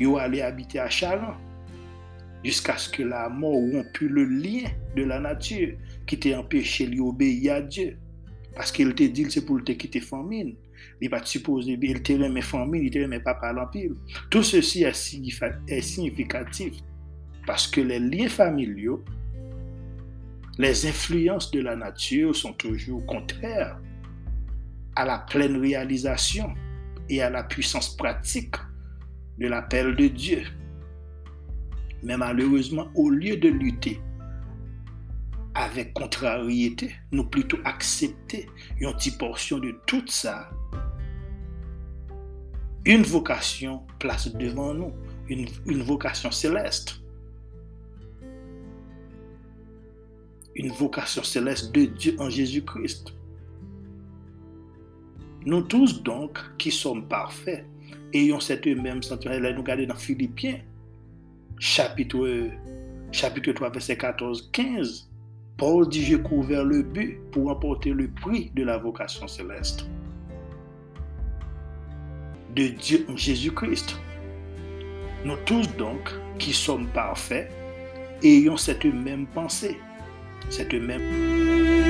il 0.00 0.16
allait 0.18 0.42
habiter 0.42 0.78
à 0.78 0.88
Charan 0.88 1.34
jusqu'à 2.44 2.76
ce 2.76 2.88
que 2.88 3.02
la 3.02 3.28
mort 3.28 3.52
rompu 3.52 4.08
le 4.08 4.24
lien 4.24 4.68
de 4.96 5.02
la 5.02 5.20
nature 5.20 5.76
qui 6.06 6.18
t'a 6.18 6.38
empêché 6.38 6.86
d'obéir 6.86 7.54
à 7.54 7.60
Dieu. 7.60 7.98
Parce 8.54 8.72
qu'il 8.72 8.94
te 8.94 9.04
dit 9.04 9.30
c'est 9.30 9.44
pour 9.44 9.62
te 9.62 9.72
quitter 9.72 10.00
famine. 10.00 10.54
Il 11.00 11.10
va 11.10 11.24
supposer, 11.24 11.78
il 11.80 12.02
te 12.02 12.12
remet 12.12 12.40
famine, 12.40 12.84
il 12.84 12.90
te 12.90 12.98
remet 12.98 13.20
papa 13.20 13.52
l'empire. 13.52 13.92
Tout 14.30 14.42
ceci 14.42 14.84
est 14.84 15.80
significatif 15.80 16.74
parce 17.46 17.66
que 17.66 17.80
les 17.80 17.98
liens 17.98 18.28
familiaux, 18.28 19.04
les 20.58 20.86
influences 20.86 21.50
de 21.50 21.60
la 21.60 21.76
nature 21.76 22.34
sont 22.34 22.52
toujours 22.52 23.04
contraires 23.06 23.80
à 24.96 25.04
la 25.04 25.18
pleine 25.18 25.56
réalisation 25.56 26.52
et 27.08 27.22
à 27.22 27.30
la 27.30 27.44
puissance 27.44 27.96
pratique 27.96 28.56
de 29.38 29.46
l'appel 29.46 29.94
de 29.96 30.08
Dieu. 30.08 30.42
Mais 32.02 32.16
malheureusement, 32.16 32.88
au 32.94 33.10
lieu 33.10 33.36
de 33.36 33.48
lutter 33.48 34.00
avec 35.54 35.92
contrariété, 35.94 36.94
nous 37.10 37.24
plutôt 37.24 37.58
accepter 37.64 38.48
une 38.80 38.92
petite 38.92 39.18
portion 39.18 39.58
de 39.58 39.74
tout 39.86 40.04
ça. 40.06 40.50
Une 42.84 43.02
vocation 43.02 43.82
place 43.98 44.32
devant 44.34 44.72
nous, 44.72 44.92
une, 45.28 45.46
une 45.66 45.82
vocation 45.82 46.30
céleste. 46.30 47.00
Une 50.54 50.70
vocation 50.70 51.22
céleste 51.22 51.74
de 51.74 51.86
Dieu 51.86 52.16
en 52.18 52.30
Jésus-Christ. 52.30 53.12
Nous 55.44 55.62
tous 55.62 56.02
donc 56.02 56.38
qui 56.56 56.70
sommes 56.70 57.06
parfaits, 57.08 57.64
ayons 58.12 58.40
cette 58.40 58.66
même 58.66 59.02
sentiment. 59.02 59.38
Nous 59.38 59.62
regardons 59.62 59.86
dans 59.86 59.94
Philippiens 59.94 60.60
chapitre, 61.58 62.50
chapitre 63.12 63.52
3, 63.52 63.70
verset 63.70 63.94
14-15, 63.94 65.06
Paul 65.56 65.88
dit, 65.88 66.04
j'ai 66.04 66.20
couvert 66.20 66.64
le 66.64 66.82
but 66.82 67.18
pour 67.32 67.50
emporter 67.50 67.90
le 67.90 68.08
prix 68.08 68.50
de 68.54 68.62
la 68.62 68.78
vocation 68.78 69.26
céleste 69.26 69.86
de 72.54 72.68
Dieu 72.68 73.04
en 73.08 73.16
Jésus-Christ. 73.16 73.96
Nous 75.24 75.36
tous 75.44 75.68
donc, 75.76 76.12
qui 76.38 76.52
sommes 76.52 76.86
parfaits, 76.88 77.50
ayons 78.22 78.56
cette 78.56 78.84
même 78.84 79.26
pensée, 79.26 79.76
cette 80.48 80.74
même... 80.74 81.87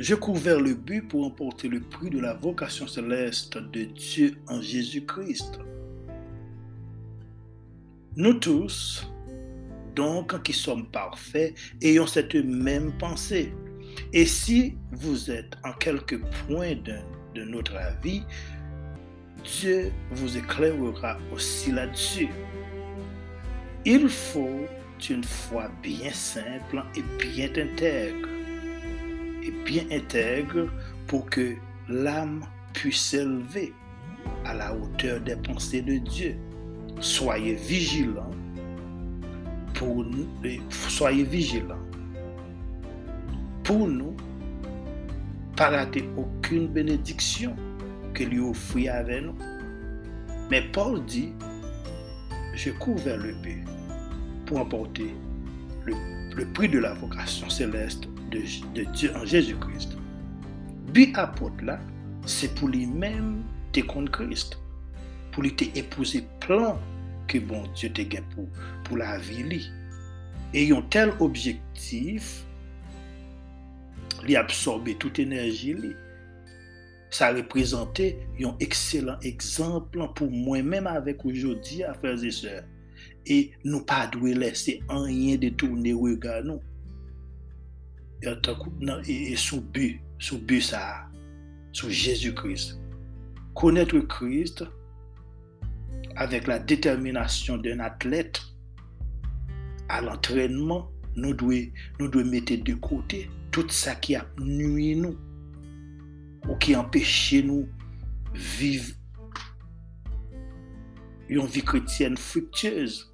Je 0.00 0.14
cours 0.14 0.38
vers 0.38 0.60
le 0.60 0.72
but 0.72 1.06
pour 1.06 1.26
emporter 1.26 1.68
le 1.68 1.78
prix 1.78 2.08
de 2.08 2.18
la 2.18 2.32
vocation 2.32 2.86
céleste 2.86 3.58
de 3.58 3.84
Dieu 3.84 4.34
en 4.48 4.62
Jésus-Christ. 4.62 5.58
Nous 8.16 8.32
tous, 8.32 9.06
donc, 9.94 10.42
qui 10.42 10.54
sommes 10.54 10.86
parfaits, 10.86 11.54
ayons 11.82 12.06
cette 12.06 12.34
même 12.34 12.96
pensée. 12.96 13.52
Et 14.14 14.24
si 14.24 14.78
vous 14.90 15.30
êtes 15.30 15.52
en 15.64 15.74
quelque 15.74 16.16
point 16.46 16.76
de, 16.76 16.96
de 17.34 17.44
notre 17.44 17.76
avis, 17.76 18.22
Dieu 19.44 19.92
vous 20.12 20.38
éclairera 20.38 21.18
aussi 21.30 21.72
là-dessus. 21.72 22.30
Il 23.84 24.08
faut 24.08 24.64
une 25.10 25.24
foi 25.24 25.70
bien 25.82 26.10
simple 26.10 26.82
et 26.96 27.02
bien 27.18 27.50
intègre. 27.50 28.39
Bien 29.64 29.84
intègre 29.90 30.68
pour 31.06 31.26
que 31.26 31.54
l'âme 31.88 32.44
puisse 32.72 33.00
s'élever 33.00 33.72
à 34.44 34.54
la 34.54 34.74
hauteur 34.74 35.20
des 35.20 35.36
pensées 35.36 35.82
de 35.82 35.98
Dieu. 35.98 36.36
Soyez 37.00 37.54
vigilants 37.54 38.30
pour 39.74 40.04
nous, 40.04 40.26
soyez 40.88 41.24
vigilants 41.24 41.78
pour 43.64 43.86
nous, 43.86 44.16
pas 45.56 45.70
rater 45.70 46.08
aucune 46.16 46.66
bénédiction 46.66 47.54
que 48.14 48.24
lui 48.24 48.40
offrit 48.40 48.88
avec 48.88 49.24
nous. 49.24 49.36
Mais 50.50 50.62
Paul 50.72 51.04
dit, 51.04 51.32
je 52.54 52.70
cours 52.70 52.98
vers 52.98 53.16
le 53.18 53.32
but 53.34 53.64
pour 54.46 54.58
emporter 54.60 55.14
le, 55.84 56.52
prix 56.52 56.68
de 56.68 56.80
la 56.80 56.94
vocation 56.94 57.48
céleste 57.48 58.08
de, 58.32 58.42
de 58.76 58.86
Diyo 58.94 59.14
an 59.18 59.26
Jésus-Christ. 59.28 59.96
Bi 60.94 61.08
apot 61.20 61.62
la, 61.66 61.78
se 62.28 62.50
pou 62.58 62.70
li 62.70 62.86
men 62.86 63.38
te 63.74 63.84
kon 63.86 64.08
Christ. 64.10 64.56
Pou 65.30 65.46
li 65.46 65.52
te 65.54 65.70
epouse 65.78 66.22
plan 66.42 66.78
ke 67.30 67.42
bon 67.46 67.66
Diyo 67.76 67.92
te 67.96 68.06
gen 68.10 68.26
pou, 68.34 68.46
pou 68.86 69.00
la 69.00 69.14
avili. 69.18 69.62
E 70.56 70.66
yon 70.66 70.86
tel 70.90 71.12
objektif, 71.22 72.40
li 74.26 74.36
absorbe 74.36 74.96
tout 75.00 75.20
enerji 75.22 75.74
li. 75.78 75.92
Sa 77.10 77.32
reprezente 77.34 78.12
yon 78.38 78.58
ekselant 78.62 79.24
ekzamplan 79.26 80.12
pou 80.18 80.30
mwen 80.30 80.68
menm 80.70 80.90
avek 80.90 81.24
oujodi 81.26 81.82
a 81.86 81.94
freze 81.98 82.30
se. 82.38 82.60
E 83.26 83.38
nou 83.66 83.82
pa 83.86 84.04
dwe 84.14 84.36
lese 84.38 84.78
anyen 84.92 85.40
de 85.42 85.50
tourne 85.58 85.94
ou 85.96 86.10
e 86.10 86.18
gano. 86.20 86.60
e 88.22 89.36
sou 89.36 89.60
bu, 89.60 90.00
sou 90.18 90.38
bu 90.38 90.60
sa, 90.60 91.08
sou 91.72 91.90
Jésus 91.90 92.34
Christ. 92.34 92.76
Konètre 93.54 94.00
Christ 94.08 94.64
avèk 96.20 96.46
la 96.48 96.58
determinasyon 96.58 97.58
d'un 97.64 97.80
atlet 97.80 98.40
a 99.90 100.00
l'entrènman, 100.04 100.86
nou 101.16 101.34
dwe, 101.34 101.70
dwe 101.98 102.24
mette 102.28 102.60
de 102.66 102.76
kote 102.78 103.24
tout 103.50 103.72
sa 103.74 103.96
ki 103.98 104.16
ap 104.20 104.38
nui 104.38 104.94
nou 104.98 105.16
ou 106.46 106.56
ki 106.62 106.76
empèche 106.78 107.40
nou 107.46 107.66
viv 108.58 108.92
yon 111.30 111.46
vi 111.50 111.62
kretyen 111.62 112.16
friktyez. 112.18 113.04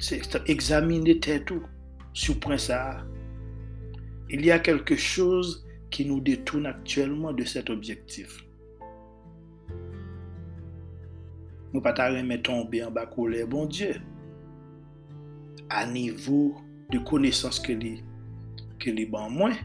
Se 0.00 0.20
examine 0.48 1.16
tè 1.24 1.38
tou, 1.48 1.64
sou 2.14 2.38
pren 2.40 2.60
sa 2.62 2.78
a 2.78 3.17
il 4.30 4.44
y 4.44 4.50
a 4.50 4.58
quelque 4.58 4.96
chose 4.96 5.66
qui 5.90 6.04
nous 6.04 6.20
détourne 6.20 6.66
actuellement 6.66 7.32
de 7.32 7.44
cet 7.44 7.70
objectif. 7.70 8.44
Nous 11.72 11.80
ne 11.80 11.80
pouvons 11.80 11.94
pas 11.94 12.38
tomber 12.38 12.84
en 12.84 12.90
bas 12.90 13.06
colère, 13.06 13.46
bon 13.46 13.66
Dieu, 13.66 13.94
à 15.68 15.86
niveau 15.86 16.56
de 16.90 16.98
connaissance 16.98 17.60
que 17.60 17.72
les 17.72 18.02
que 18.78 18.90
les 18.90 19.06
ban 19.06 19.28
moins 19.28 19.56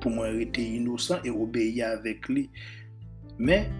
pour 0.00 0.10
moi 0.10 0.26
rester 0.26 0.62
innocent 0.62 1.18
et 1.24 1.30
obéir 1.30 1.88
avec 1.88 2.28
lui. 2.28 2.50
Mais 3.38 3.70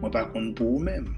moi 0.00 0.10
par 0.10 0.32
contre 0.32 0.54
pour 0.54 0.72
vous-même. 0.72 1.14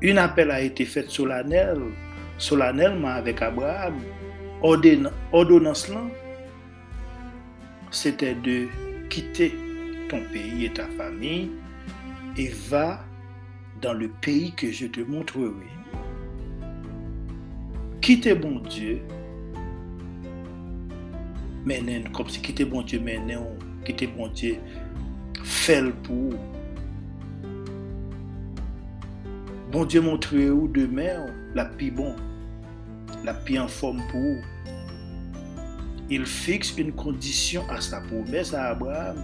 Une 0.00 0.18
appel 0.18 0.50
a 0.50 0.60
été 0.60 0.84
faite 0.84 1.10
solennel, 1.10 1.80
solennellement 2.38 3.08
avec 3.08 3.42
Abraham 3.42 4.00
Ordonnance 5.32 5.88
là, 5.88 6.02
c'était 7.92 8.34
de 8.34 8.66
quitter 9.08 9.54
ton 10.08 10.20
pays 10.32 10.64
et 10.64 10.72
ta 10.72 10.86
famille 10.88 11.52
et 12.36 12.48
va 12.68 12.98
dans 13.80 13.92
le 13.92 14.08
pays 14.08 14.50
que 14.56 14.72
je 14.72 14.86
te 14.88 15.00
montrerai. 15.02 15.70
Quitte 18.00 18.40
bon 18.40 18.58
Dieu, 18.68 19.02
menen, 21.64 22.08
comme 22.12 22.28
si 22.28 22.40
quitte 22.40 22.68
bon 22.68 22.82
Dieu 22.82 22.98
menen, 22.98 23.44
quitte 23.84 24.16
bon 24.16 24.26
Dieu, 24.26 24.56
fait 25.44 25.92
pour 26.02 26.32
Bon 29.70 29.84
Dieu 29.84 30.00
montre 30.00 30.36
où 30.36 30.66
demain 30.66 31.26
la 31.54 31.66
pi 31.66 31.92
bon, 31.92 32.16
la 33.24 33.34
pi 33.34 33.60
en 33.60 33.68
forme 33.68 34.02
pour 34.10 34.36
Il 36.08 36.24
fixe 36.24 36.76
une 36.78 36.92
condition 36.92 37.68
à 37.68 37.80
sa 37.80 38.00
promesse 38.00 38.54
à 38.54 38.70
Abraham. 38.70 39.16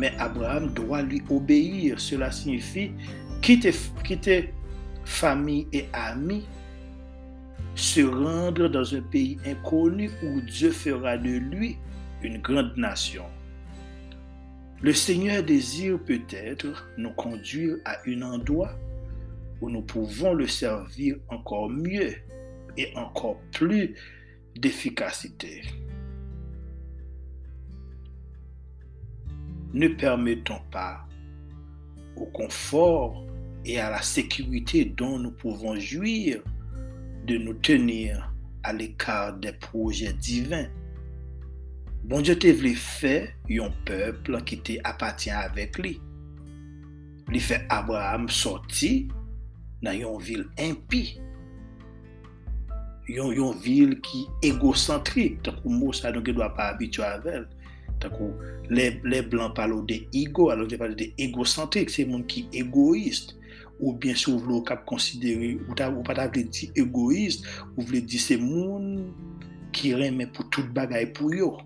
Mais 0.00 0.12
Abraham 0.18 0.70
doit 0.70 1.02
lui 1.02 1.22
obéir. 1.30 2.00
Cela 2.00 2.30
signifie 2.32 2.90
quitter, 3.40 3.72
quitter 4.02 4.52
famille 5.04 5.66
et 5.72 5.86
amis 5.92 6.44
se 7.74 8.00
rendre 8.02 8.68
dans 8.68 8.94
un 8.94 9.00
pays 9.00 9.38
inconnu 9.46 10.10
où 10.22 10.40
Dieu 10.42 10.70
fera 10.70 11.16
de 11.16 11.38
lui 11.38 11.76
une 12.22 12.38
grande 12.38 12.76
nation. 12.76 13.24
Le 14.82 14.92
Seigneur 14.92 15.42
désire 15.42 15.98
peut-être 16.04 16.88
nous 16.98 17.12
conduire 17.12 17.76
à 17.84 17.98
un 18.06 18.22
endroit 18.22 18.72
où 19.60 19.70
nous 19.70 19.82
pouvons 19.82 20.34
le 20.34 20.46
servir 20.48 21.16
encore 21.28 21.70
mieux 21.70 22.14
et 22.76 22.92
encore 22.96 23.38
plus 23.52 23.94
d'efficacité. 24.56 25.62
Ne 29.72 29.88
permettons 29.88 30.60
pas 30.70 31.06
au 32.16 32.26
confort 32.26 33.24
et 33.64 33.78
à 33.80 33.90
la 33.90 34.02
sécurité 34.02 34.84
dont 34.84 35.18
nous 35.18 35.30
pouvons 35.30 35.78
jouir 35.78 36.42
de 37.26 37.38
nous 37.38 37.54
tenir 37.54 38.32
à 38.62 38.72
l'écart 38.72 39.38
des 39.38 39.52
projets 39.52 40.12
divins. 40.12 40.68
Bon 42.04 42.20
Dieu 42.20 42.36
te 42.36 42.48
vle 42.48 42.74
faire 42.74 43.28
un 43.50 43.70
peuple 43.84 44.42
qui 44.42 44.58
te 44.58 44.74
apatyen 44.82 45.38
avèk 45.38 45.78
li. 45.78 45.92
Li 47.30 47.40
fè 47.40 47.60
Abraham 47.70 48.28
sortir 48.28 49.06
dans 49.82 49.94
une 49.94 50.18
ville 50.18 50.48
impie. 50.58 51.20
yon, 53.10 53.32
yon 53.34 53.58
vil 53.64 53.96
ki 54.04 54.26
egocentrik, 54.46 55.40
takou 55.46 55.72
mou 55.72 55.96
sa 55.96 56.12
nou 56.14 56.24
ki 56.24 56.34
dwa 56.36 56.50
pa 56.56 56.70
abitwa 56.74 57.14
avel. 57.18 57.46
Takou, 58.02 58.34
le, 58.70 58.88
le 59.06 59.22
blan 59.30 59.54
palo 59.56 59.80
de 59.86 60.02
ego, 60.16 60.50
alo 60.54 60.66
de 60.70 60.78
palo 60.80 60.98
de 60.98 61.12
egocentrik, 61.22 61.92
se 61.92 62.06
moun 62.08 62.26
ki 62.30 62.46
egoist. 62.62 63.36
Ou 63.82 63.96
bien 63.98 64.14
sou 64.14 64.38
vlo 64.38 64.60
kap 64.62 64.84
konsidere, 64.86 65.56
ou, 65.66 65.74
ou 65.74 66.06
pata 66.06 66.28
vle 66.30 66.44
di 66.46 66.68
egoist, 66.78 67.48
ou 67.74 67.86
vle 67.86 68.02
di 68.06 68.20
se 68.22 68.36
moun 68.38 69.10
ki 69.74 69.94
reme 69.98 70.28
pou 70.30 70.46
tout 70.54 70.68
bagay 70.76 71.08
pou 71.16 71.34
yo. 71.34 71.56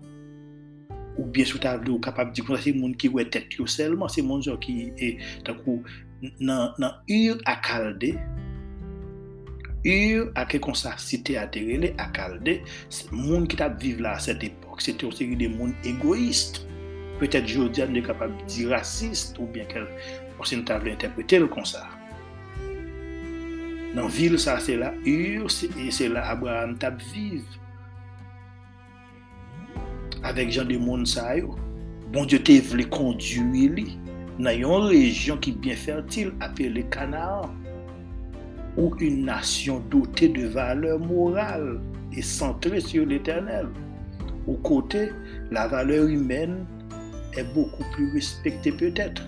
Ou 1.17 1.25
bien 1.33 1.45
sou 1.49 1.61
ta 1.61 1.75
vle 1.77 1.93
ou 1.93 2.01
kapap 2.01 2.33
di 2.33 2.45
kon 2.45 2.57
sa 2.57 2.65
se 2.65 2.73
moun 2.73 2.95
ki 2.97 3.11
wè 3.13 3.27
tet 3.33 3.59
yo 3.59 3.67
selman, 3.69 4.09
se 4.09 4.25
moun 4.25 4.41
zon 4.45 4.57
ki 4.63 4.75
e 4.97 5.11
takou 5.45 5.83
nan, 6.41 6.73
nan 6.81 6.97
ur 7.05 7.41
akalde, 7.49 8.15
Ur 9.85 10.31
ak 10.35 10.55
e 10.57 10.59
konsa 10.59 10.95
site 10.97 11.37
aterele 11.37 11.91
ak 12.01 12.17
alde, 12.23 12.57
moun 13.11 13.45
ki 13.45 13.59
tap 13.59 13.77
vive 13.81 14.01
la 14.01 14.15
a 14.17 14.23
set 14.23 14.41
epok, 14.43 14.81
se 14.81 14.95
te 14.97 15.05
o 15.05 15.11
seri 15.13 15.37
de 15.37 15.51
moun 15.51 15.75
egoist. 15.85 16.63
Petet 17.21 17.45
jodi 17.49 17.83
an 17.85 17.93
de 17.93 18.01
kapab 18.05 18.33
di 18.49 18.65
rasist 18.69 19.37
ou 19.41 19.45
bien 19.53 19.69
kel 19.69 19.85
porsin 20.37 20.65
ta 20.65 20.79
vle 20.81 20.95
interprete 20.95 21.39
l 21.41 21.47
konsa. 21.53 21.85
Nan 23.93 24.09
vil 24.13 24.37
sa 24.41 24.57
se 24.61 24.75
la 24.77 24.91
ur, 25.05 25.45
e 25.45 25.87
se 25.93 26.09
la 26.09 26.25
Abraham 26.33 26.75
tap 26.81 26.97
vive. 27.13 27.45
Avek 30.25 30.49
jan 30.53 30.67
de 30.69 30.81
moun 30.81 31.05
sa 31.09 31.35
yo, 31.37 31.53
bon 32.13 32.25
diyo 32.25 32.41
te 32.45 32.57
vle 32.71 32.89
konduy 32.89 33.69
li 33.77 33.87
nan 34.41 34.57
yon 34.57 34.89
rejyon 34.89 35.39
ki 35.41 35.53
bien 35.61 35.77
fertil 35.77 36.33
apel 36.45 36.77
le 36.77 36.85
kanaan. 36.93 37.66
ou 38.77 38.95
une 38.99 39.25
nation 39.25 39.81
dotée 39.89 40.29
de 40.29 40.47
valeurs 40.47 40.99
morales 40.99 41.79
et 42.13 42.21
centrée 42.21 42.79
sur 42.79 43.05
l'éternel. 43.05 43.67
Au 44.47 44.53
côté, 44.53 45.09
la 45.51 45.67
valeur 45.67 46.07
humaine 46.07 46.65
est 47.35 47.53
beaucoup 47.53 47.83
plus 47.93 48.13
respectée 48.13 48.71
peut-être. 48.71 49.23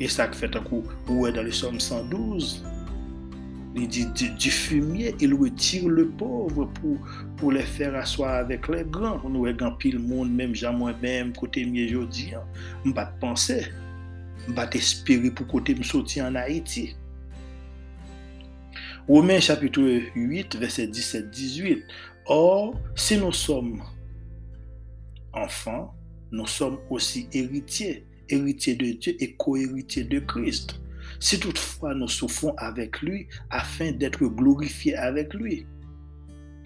Et 0.00 0.08
ça 0.08 0.30
fait 0.32 0.54
un 0.56 0.60
coup, 0.60 0.82
où 1.08 1.26
est 1.26 1.32
dans 1.32 1.42
le 1.42 1.52
Somme 1.52 1.78
112, 1.78 2.64
il 3.74 3.88
dit 3.88 4.06
du, 4.06 4.28
du, 4.30 4.50
fumier, 4.50 5.14
il 5.20 5.32
retire 5.32 5.88
le 5.88 6.08
pauvre 6.08 6.66
pour, 6.74 6.98
pour 7.36 7.52
les 7.52 7.62
faire 7.62 7.94
asseoir 7.94 8.34
avec 8.34 8.68
les 8.68 8.84
grands. 8.84 9.20
Nous 9.26 9.46
est 9.46 9.54
grand 9.54 9.72
pile 9.72 9.98
monde, 9.98 10.30
même 10.30 10.54
j'ai 10.54 10.70
moi-même, 10.70 11.32
côté 11.32 11.64
mieux 11.64 11.86
aujourd'hui, 11.86 12.34
Je 12.84 12.90
ne 12.90 12.94
pas 12.94 13.06
penser, 13.06 13.66
on 14.48 14.52
pas 14.52 14.68
espérer 14.72 15.30
pour 15.30 15.46
côté 15.46 15.74
me 15.74 15.82
sortir 15.82 16.26
en 16.26 16.34
Haïti. 16.34 16.96
Romains 19.08 19.40
chapitre 19.40 19.82
8, 20.14 20.56
verset 20.56 20.86
17-18. 20.86 21.82
Or, 22.26 22.80
si 22.94 23.18
nous 23.18 23.32
sommes 23.32 23.82
enfants, 25.32 25.92
nous 26.30 26.46
sommes 26.46 26.78
aussi 26.88 27.28
héritiers, 27.32 28.06
héritiers 28.28 28.76
de 28.76 28.92
Dieu 28.92 29.16
et 29.18 29.34
co-héritiers 29.34 30.04
de 30.04 30.20
Christ. 30.20 30.80
Si 31.18 31.40
toutefois 31.40 31.96
nous 31.96 32.06
souffrons 32.06 32.54
avec 32.58 33.00
lui 33.02 33.26
afin 33.50 33.90
d'être 33.90 34.24
glorifiés 34.24 34.94
avec 34.94 35.34
lui. 35.34 35.66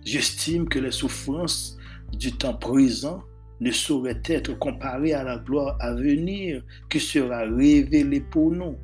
J'estime 0.05 0.68
que 0.68 0.78
les 0.78 0.91
souffrances 0.91 1.78
du 2.12 2.32
temps 2.32 2.55
présent 2.55 3.22
ne 3.61 3.70
sauraient 3.70 4.22
être 4.26 4.53
comparées 4.59 5.14
à 5.14 5.24
la 5.24 5.39
gloire 5.39 5.78
à 5.80 5.95
venir 5.95 6.62
qui 6.91 7.01
sera 7.01 7.45
révélée 7.45 8.20
pour 8.20 8.53
nous. 8.53 8.76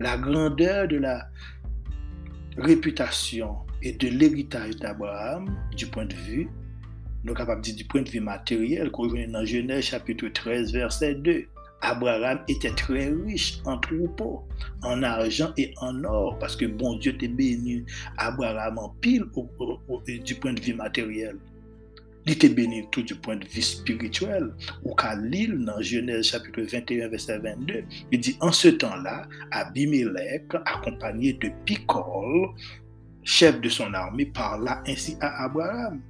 La 0.00 0.18
grandeur 0.18 0.88
de 0.88 0.96
la 0.96 1.28
réputation 2.56 3.56
et 3.82 3.92
de 3.92 4.08
l'héritage 4.08 4.76
d'Abraham, 4.76 5.56
du 5.76 5.86
point 5.86 6.06
de 6.06 6.14
vue, 6.14 6.48
nous 7.24 7.34
capables 7.34 7.60
de 7.60 7.66
dire 7.66 7.76
du 7.76 7.84
point 7.84 8.02
de 8.02 8.08
vue 8.08 8.20
matériel, 8.20 8.90
qu'on 8.90 9.06
dans 9.06 9.44
Genèse 9.44 9.84
chapitre 9.84 10.28
13, 10.28 10.72
verset 10.72 11.14
2. 11.16 11.46
Abraham 11.82 12.40
était 12.48 12.74
très 12.74 13.08
riche 13.08 13.60
en 13.64 13.78
troupeaux, 13.78 14.46
en 14.82 15.02
argent 15.02 15.52
et 15.56 15.72
en 15.80 16.04
or, 16.04 16.38
parce 16.38 16.54
que 16.54 16.66
bon 16.66 16.96
Dieu 16.96 17.16
t'a 17.16 17.26
béni 17.26 17.84
Abraham 18.18 18.78
en 18.78 18.90
pile 19.00 19.24
du 20.06 20.34
point 20.34 20.52
de 20.52 20.60
vue 20.60 20.74
matériel. 20.74 21.38
Il 22.26 22.32
était 22.32 22.48
béni 22.48 22.84
tout 22.90 23.02
du 23.02 23.14
point 23.14 23.36
de 23.36 23.46
vue 23.46 23.62
spirituel. 23.62 24.52
Ou 24.84 24.94
qu'à 24.94 25.16
l'île, 25.16 25.64
dans 25.64 25.80
Genèse 25.80 26.26
chapitre 26.26 26.60
21, 26.62 27.08
verset 27.08 27.38
22, 27.38 27.84
il 28.12 28.20
dit 28.20 28.36
En 28.40 28.52
ce 28.52 28.68
temps-là, 28.68 29.26
Abimelech, 29.50 30.54
accompagné 30.66 31.32
de 31.34 31.50
Picol, 31.64 32.50
chef 33.24 33.60
de 33.60 33.68
son 33.68 33.94
armée, 33.94 34.26
parla 34.26 34.82
ainsi 34.86 35.16
à 35.20 35.44
Abraham. 35.44 36.00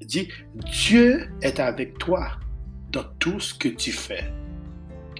Il 0.00 0.06
dit 0.06 0.28
Dieu 0.54 1.28
est 1.40 1.60
avec 1.60 1.98
toi 1.98 2.32
dans 2.92 3.04
tout 3.18 3.40
ce 3.40 3.54
que 3.54 3.68
tu 3.68 3.90
fais. 3.90 4.24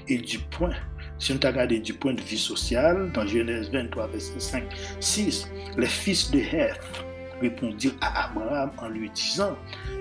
Et 0.08 0.18
du 0.18 0.38
point, 0.38 0.74
si 1.18 1.32
on 1.32 1.38
t'a 1.38 1.50
regardé 1.50 1.78
du 1.78 1.94
point 1.94 2.12
de 2.12 2.20
vue 2.20 2.36
social, 2.36 3.10
dans 3.12 3.26
Genèse 3.26 3.70
23, 3.70 4.08
verset 4.08 4.38
5, 4.38 4.64
6, 5.00 5.48
les 5.78 5.86
fils 5.86 6.30
de 6.30 6.38
Heth 6.38 7.04
répondirent 7.44 7.96
à 8.00 8.26
Abraham 8.26 8.70
en 8.78 8.88
lui 8.88 9.10
disant, 9.10 9.56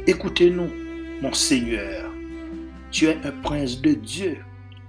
écoutez-nous, 0.07 0.69
mon 1.21 1.33
Seigneur, 1.33 2.09
tu 2.91 3.05
es 3.05 3.17
un 3.25 3.31
prince 3.43 3.81
de 3.81 3.93
Dieu 3.93 4.37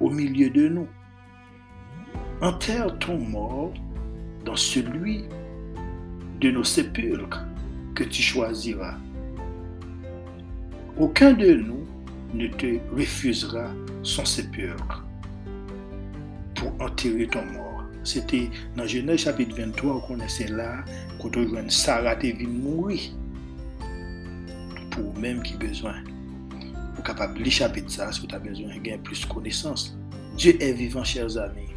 au 0.00 0.10
milieu 0.10 0.50
de 0.50 0.68
nous. 0.68 0.88
Enterre 2.40 2.98
ton 2.98 3.18
mort 3.18 3.72
dans 4.44 4.56
celui 4.56 5.24
de 6.40 6.50
nos 6.50 6.64
sépulcres 6.64 7.44
que 7.94 8.04
tu 8.04 8.22
choisiras. 8.22 8.96
Aucun 10.98 11.32
de 11.32 11.54
nous 11.54 11.86
ne 12.34 12.46
te 12.48 12.78
refusera 12.94 13.68
son 14.02 14.24
sépulcre 14.24 15.04
pour 16.54 16.72
enterrer 16.80 17.26
ton 17.26 17.44
mort. 17.46 17.63
C'était 18.04 18.50
dans 18.76 18.86
Genèse 18.86 19.20
chapitre 19.20 19.56
23, 19.56 19.96
on 19.96 20.00
connaissait 20.00 20.48
là, 20.48 20.84
quand 21.20 21.34
on 21.38 21.70
Sarah 21.70 22.14
devait 22.14 22.44
mourir. 22.44 23.00
Pour 24.90 25.18
même 25.18 25.42
qui 25.42 25.56
besoin. 25.56 26.04
Pour 26.94 27.02
capable 27.02 27.42
de 27.42 27.50
ça, 27.50 27.72
si 28.12 28.26
tu 28.26 28.34
as 28.34 28.38
besoin 28.38 28.68
de 28.68 28.80
gagner 28.80 28.98
plus 28.98 29.22
de 29.22 29.32
connaissances. 29.32 29.96
Dieu 30.36 30.56
est 30.62 30.72
vivant, 30.72 31.02
chers 31.02 31.38
amis. 31.38 31.68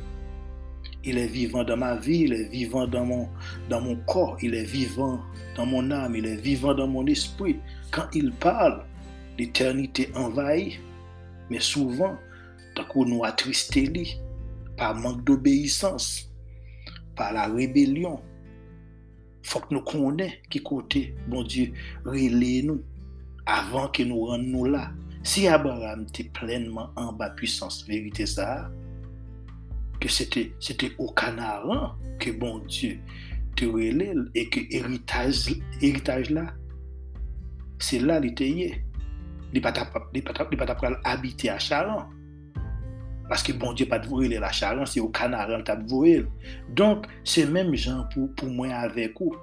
Il 1.04 1.18
est 1.18 1.28
vivant 1.28 1.64
dans 1.64 1.78
ma 1.78 1.96
vie, 1.96 2.24
il 2.26 2.34
est 2.34 2.50
vivant 2.50 2.86
dans 2.86 3.06
mon, 3.06 3.30
dans 3.70 3.80
mon 3.80 3.96
corps, 3.96 4.38
il 4.42 4.54
est 4.54 4.66
vivant 4.66 5.22
dans 5.56 5.66
mon 5.66 5.90
âme, 5.92 6.16
il 6.18 6.26
est 6.26 6.36
vivant 6.36 6.74
dans 6.74 6.88
mon 6.88 7.08
esprit. 7.08 7.56
Quand 7.92 8.08
il 8.14 8.34
parle, 8.34 8.84
l'éternité 9.40 10.10
envahit, 10.14 10.80
mais 11.50 11.60
souvent, 11.62 12.18
tant 12.76 12.84
qu'on 12.84 13.06
nous 13.06 13.24
attristé 13.24 13.88
par 14.78 14.96
manque 14.96 15.24
d'obéissance, 15.24 16.32
par 17.16 17.34
la 17.34 17.48
rébellion, 17.48 18.22
faut 19.44 19.60
que 19.60 19.74
nous 19.74 19.82
connaissions 19.82 20.38
qui 20.50 20.62
côté, 20.62 21.16
bon 21.28 21.44
Dieu, 21.44 21.74
relais 22.06 22.62
nous 22.64 22.82
avant 23.46 23.88
que 23.88 24.04
nous 24.04 24.26
rendions 24.26 24.66
là. 24.66 24.92
Si 25.24 25.48
Abraham 25.48 26.06
était 26.08 26.30
pleinement 26.30 26.92
en 26.96 27.14
bas 27.14 27.32
puissance, 27.32 27.86
vérité 27.88 28.26
ça, 28.26 28.70
que 30.00 30.10
c'était, 30.10 30.52
au 30.98 31.12
canard 31.12 31.98
que 32.20 32.32
bon 32.32 32.60
Dieu 32.60 33.00
te 33.56 33.66
relais 33.66 34.14
et 34.36 34.48
que 34.50 34.60
héritage, 34.70 35.50
héritage 35.82 36.30
là, 36.30 36.54
c'est 37.80 38.00
là 38.00 38.20
l'était 38.20 38.82
il 39.54 39.62
pas 39.62 39.72
pas 39.72 41.00
habiter 41.04 41.50
à 41.50 41.58
Charan. 41.58 42.10
Parce 43.30 43.44
que 43.44 43.52
bon 43.52 43.74
Dieu 43.74 43.86
pas 43.88 44.00
de 44.00 44.08
vouer 44.08 44.30
la 44.30 44.52
Charan, 44.52 44.86
c'est 44.86 45.00
au 45.00 45.10
Canaran 45.10 45.62
t'a 45.62 45.76
vouer. 45.76 46.26
Donc, 46.70 47.06
c'est 47.24 47.46
même 47.46 47.76
gens 47.76 48.06
pour, 48.14 48.34
pour 48.36 48.50
moi 48.50 48.70
avec 48.70 49.20
vous. 49.20 49.36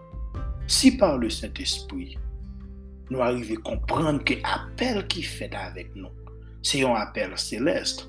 Si 0.66 0.96
par 0.96 1.18
le 1.18 1.28
Saint-Esprit, 1.28 2.16
nous 3.10 3.20
arrivons 3.20 3.54
à 3.54 3.60
comprendre 3.60 4.24
que 4.24 4.34
l'appel 4.34 5.06
qui 5.06 5.22
fait 5.22 5.54
avec 5.54 5.94
nous, 5.94 6.08
c'est 6.62 6.82
un 6.84 6.94
appel 6.94 7.36
céleste. 7.36 8.08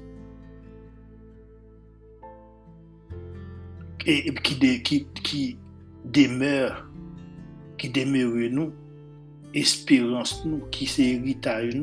Et 4.05 4.33
qui, 4.35 4.81
qui, 4.83 5.07
qui 5.23 5.57
demeure, 6.05 6.87
demeure 7.83 8.51
nous 8.51 8.71
espérance 9.55 10.45
nous, 10.45 10.65
qui 10.69 10.85
c'est 10.85 11.03
héritage 11.03 11.75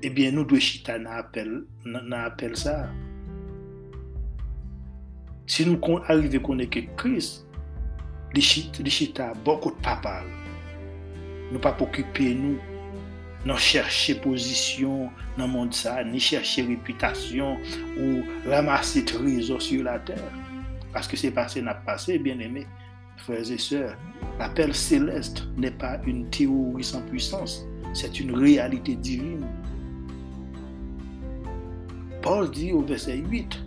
nous. 0.00 0.06
Eh 0.06 0.10
bien, 0.10 0.32
nous 0.32 0.44
devons 0.44 0.60
chita 0.60 0.98
dans 0.98 1.10
appel 2.12 2.56
ça. 2.56 2.88
Si 5.46 5.66
nous 5.66 5.80
arrivons 6.06 6.38
à 6.38 6.38
connaître 6.40 6.70
que 6.70 6.80
Christ, 6.96 7.46
les 8.34 8.40
chita 8.40 9.32
beaucoup 9.44 9.70
de 9.70 9.80
papa. 9.82 10.22
Nous 11.52 11.58
pas 11.58 11.76
occuper 11.80 12.34
nous, 12.34 12.58
non 13.44 13.56
chercher 13.56 14.14
position 14.14 15.10
dans 15.36 15.46
le 15.46 15.52
monde 15.52 15.74
ça, 15.74 16.04
ni 16.04 16.20
chercher 16.20 16.62
réputation 16.62 17.56
ou 17.98 18.22
ramasser 18.48 19.04
trésor 19.04 19.60
sur 19.60 19.82
la 19.82 19.98
terre. 19.98 20.30
Parce 20.92 21.08
que 21.08 21.16
c'est 21.16 21.32
passé, 21.32 21.60
n'a 21.60 21.74
passé, 21.74 22.18
bien 22.18 22.38
aimé 22.38 22.66
frères 23.16 23.50
et 23.50 23.58
sœurs, 23.58 23.96
l'appel 24.38 24.74
céleste 24.74 25.46
n'est 25.56 25.70
pas 25.70 26.00
une 26.06 26.30
théorie 26.30 26.84
sans 26.84 27.02
puissance, 27.02 27.66
c'est 27.92 28.18
une 28.20 28.34
réalité 28.34 28.94
divine. 28.94 29.46
Paul 32.22 32.50
dit 32.50 32.72
au 32.72 32.82
verset 32.82 33.16
8 33.16 33.58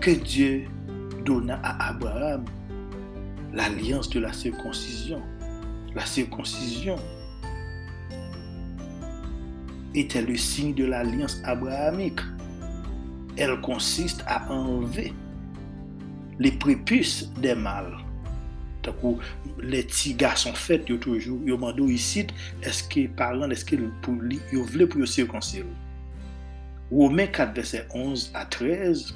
que 0.00 0.10
Dieu 0.10 0.64
donna 1.24 1.60
à 1.62 1.90
Abraham 1.90 2.44
l'alliance 3.52 4.08
de 4.10 4.20
la 4.20 4.32
circoncision. 4.32 5.20
La 5.94 6.04
circoncision 6.04 6.96
était 9.94 10.22
le 10.22 10.36
signe 10.36 10.74
de 10.74 10.84
l'alliance 10.84 11.40
abrahamique. 11.44 12.20
Elle 13.36 13.60
consiste 13.60 14.22
à 14.26 14.50
enlever 14.52 15.12
les 16.38 16.52
prépuces 16.52 17.30
des 17.40 17.54
mâles 17.54 17.96
les 19.62 19.82
petits 19.82 20.14
garçons 20.14 20.52
faits 20.52 20.88
yo 20.88 20.96
toujours 20.98 21.40
yo 21.44 21.58
mando 21.58 21.88
ici 21.88 22.26
est-ce 22.62 22.84
que 22.84 23.08
parlant 23.08 23.50
est-ce 23.50 23.64
que 23.64 23.76
pour 24.02 24.14
yo 24.52 24.64
voulait 24.64 24.86
pour 24.86 25.06
circoncire 25.08 25.64
Romains 26.90 27.26
4 27.26 27.54
verset 27.54 27.86
11 27.94 28.30
à 28.34 28.46
13 28.46 29.14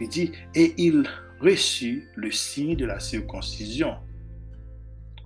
il 0.00 0.08
dit 0.08 0.32
et 0.54 0.74
il 0.78 1.08
reçut 1.40 2.08
le 2.16 2.30
signe 2.30 2.76
de 2.76 2.86
la 2.86 3.00
circoncision 3.00 3.96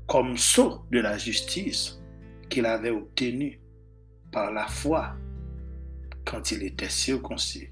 comme 0.07 0.37
sceau 0.37 0.85
de 0.91 1.01
la 1.01 1.19
justice 1.19 2.01
qu'il 2.49 2.67
avait 2.67 2.91
obtenu 2.91 3.61
par 4.31 4.53
la 4.53 4.67
foi 4.67 5.15
quand 6.25 6.51
il 6.53 6.63
était 6.63 6.89
circoncis 6.89 7.69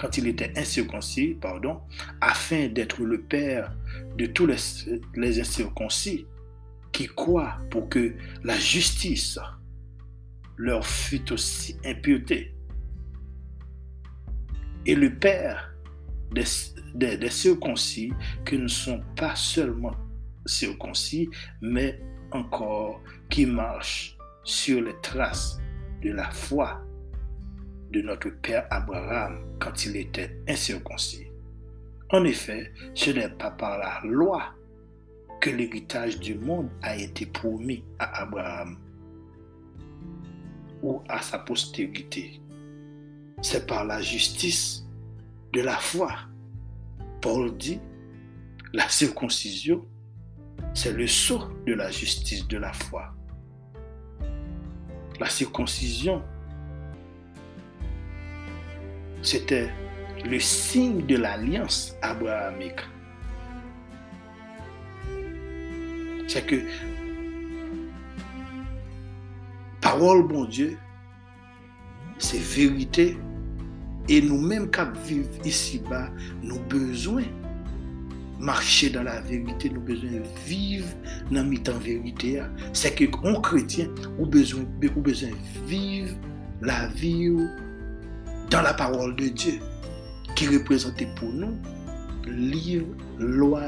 quand 0.00 0.16
il 0.16 0.28
était 0.28 0.52
incirconcis, 0.56 1.36
pardon, 1.38 1.82
afin 2.22 2.68
d'être 2.68 3.02
le 3.02 3.20
père 3.20 3.76
de 4.16 4.24
tous 4.24 4.46
les, 4.46 4.56
les 5.14 5.40
incirconcis 5.40 6.26
qui 6.90 7.06
croient 7.06 7.58
pour 7.70 7.90
que 7.90 8.14
la 8.42 8.56
justice 8.58 9.38
leur 10.56 10.86
fût 10.86 11.30
aussi 11.30 11.76
imputée. 11.84 12.54
Et 14.86 14.94
le 14.94 15.14
père 15.14 15.74
des, 16.32 16.44
des, 16.94 17.16
des 17.16 17.30
circoncis 17.30 18.12
qui 18.46 18.58
ne 18.58 18.68
sont 18.68 19.02
pas 19.16 19.34
seulement 19.34 19.94
circoncis, 20.46 21.28
mais 21.60 22.00
encore 22.32 23.00
qui 23.28 23.46
marchent 23.46 24.16
sur 24.44 24.82
les 24.82 24.94
traces 25.02 25.58
de 26.02 26.12
la 26.12 26.30
foi 26.30 26.80
de 27.92 28.00
notre 28.00 28.30
père 28.40 28.66
Abraham 28.70 29.44
quand 29.58 29.84
il 29.84 29.96
était 29.96 30.36
incirconcis. 30.48 31.26
En 32.12 32.24
effet, 32.24 32.72
ce 32.94 33.10
n'est 33.10 33.28
pas 33.28 33.50
par 33.50 33.78
la 33.78 34.00
loi 34.04 34.54
que 35.40 35.50
l'héritage 35.50 36.18
du 36.18 36.34
monde 36.34 36.70
a 36.82 36.96
été 36.96 37.26
promis 37.26 37.84
à 37.98 38.22
Abraham 38.22 38.78
ou 40.82 41.02
à 41.08 41.20
sa 41.22 41.38
postérité. 41.38 42.39
C'est 43.42 43.66
par 43.66 43.84
la 43.84 44.00
justice 44.02 44.84
de 45.52 45.60
la 45.60 45.76
foi. 45.76 46.12
Paul 47.20 47.56
dit, 47.56 47.80
la 48.72 48.88
circoncision, 48.88 49.84
c'est 50.74 50.92
le 50.92 51.06
sceau 51.06 51.40
de 51.66 51.74
la 51.74 51.90
justice 51.90 52.46
de 52.48 52.58
la 52.58 52.72
foi. 52.72 53.14
La 55.18 55.28
circoncision 55.28 56.22
c'était 59.22 59.70
le 60.24 60.38
signe 60.38 61.04
de 61.06 61.16
l'alliance 61.16 61.94
abrahamique. 62.02 62.80
C'est 66.26 66.46
que 66.46 66.64
parole, 69.80 70.26
bon 70.26 70.44
Dieu, 70.44 70.78
c'est 72.18 72.40
vérité. 72.40 73.18
Et 74.10 74.20
nous-mêmes, 74.20 74.68
qui 74.72 74.80
vivons 75.06 75.30
ici-bas, 75.44 76.10
nous 76.42 76.58
besoin 76.68 77.22
marcher 78.40 78.90
dans 78.90 79.04
la 79.04 79.20
vérité, 79.20 79.70
nous 79.70 79.80
besoin 79.80 80.10
vivre 80.44 80.88
dans 81.30 81.44
la 81.44 81.78
vérité. 81.78 82.42
C'est 82.72 82.92
que 82.96 83.04
on 83.22 83.40
chrétien, 83.40 83.88
nous 84.18 84.26
besoin, 84.26 84.64
besoin 84.80 85.30
vivre 85.64 86.16
la 86.60 86.88
vie 86.88 87.30
dans 88.50 88.62
la 88.62 88.74
parole 88.74 89.14
de 89.14 89.28
Dieu 89.28 89.60
qui 90.34 90.48
représente 90.48 91.04
pour 91.14 91.32
nous 91.32 91.56
livre, 92.26 92.88
loi, 93.16 93.62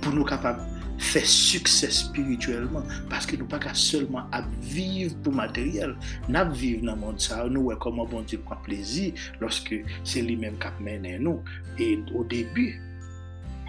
pour 0.00 0.12
nous 0.14 0.24
capables 0.24 0.71
faire 0.98 1.26
succès 1.26 1.90
spirituellement 1.90 2.82
parce 3.10 3.26
que 3.26 3.36
nous 3.36 3.46
pas 3.46 3.60
seulement 3.74 4.26
à 4.32 4.42
vivre 4.60 5.16
pour 5.22 5.32
matériel, 5.32 5.96
nous 6.28 6.52
vivre 6.52 6.84
dans 6.84 6.94
le 6.94 7.00
monde 7.00 7.20
ça, 7.20 7.46
nous 7.48 7.62
voyons 7.64 7.78
comment 7.78 8.06
bon 8.06 8.22
Dieu 8.22 8.38
prend 8.38 8.56
plaisir 8.56 9.12
lorsque 9.40 9.74
c'est 10.04 10.22
lui-même 10.22 10.56
qui 10.58 10.82
mène 10.82 11.18
nous. 11.18 11.42
Et 11.78 11.98
au 12.14 12.24
début, 12.24 12.80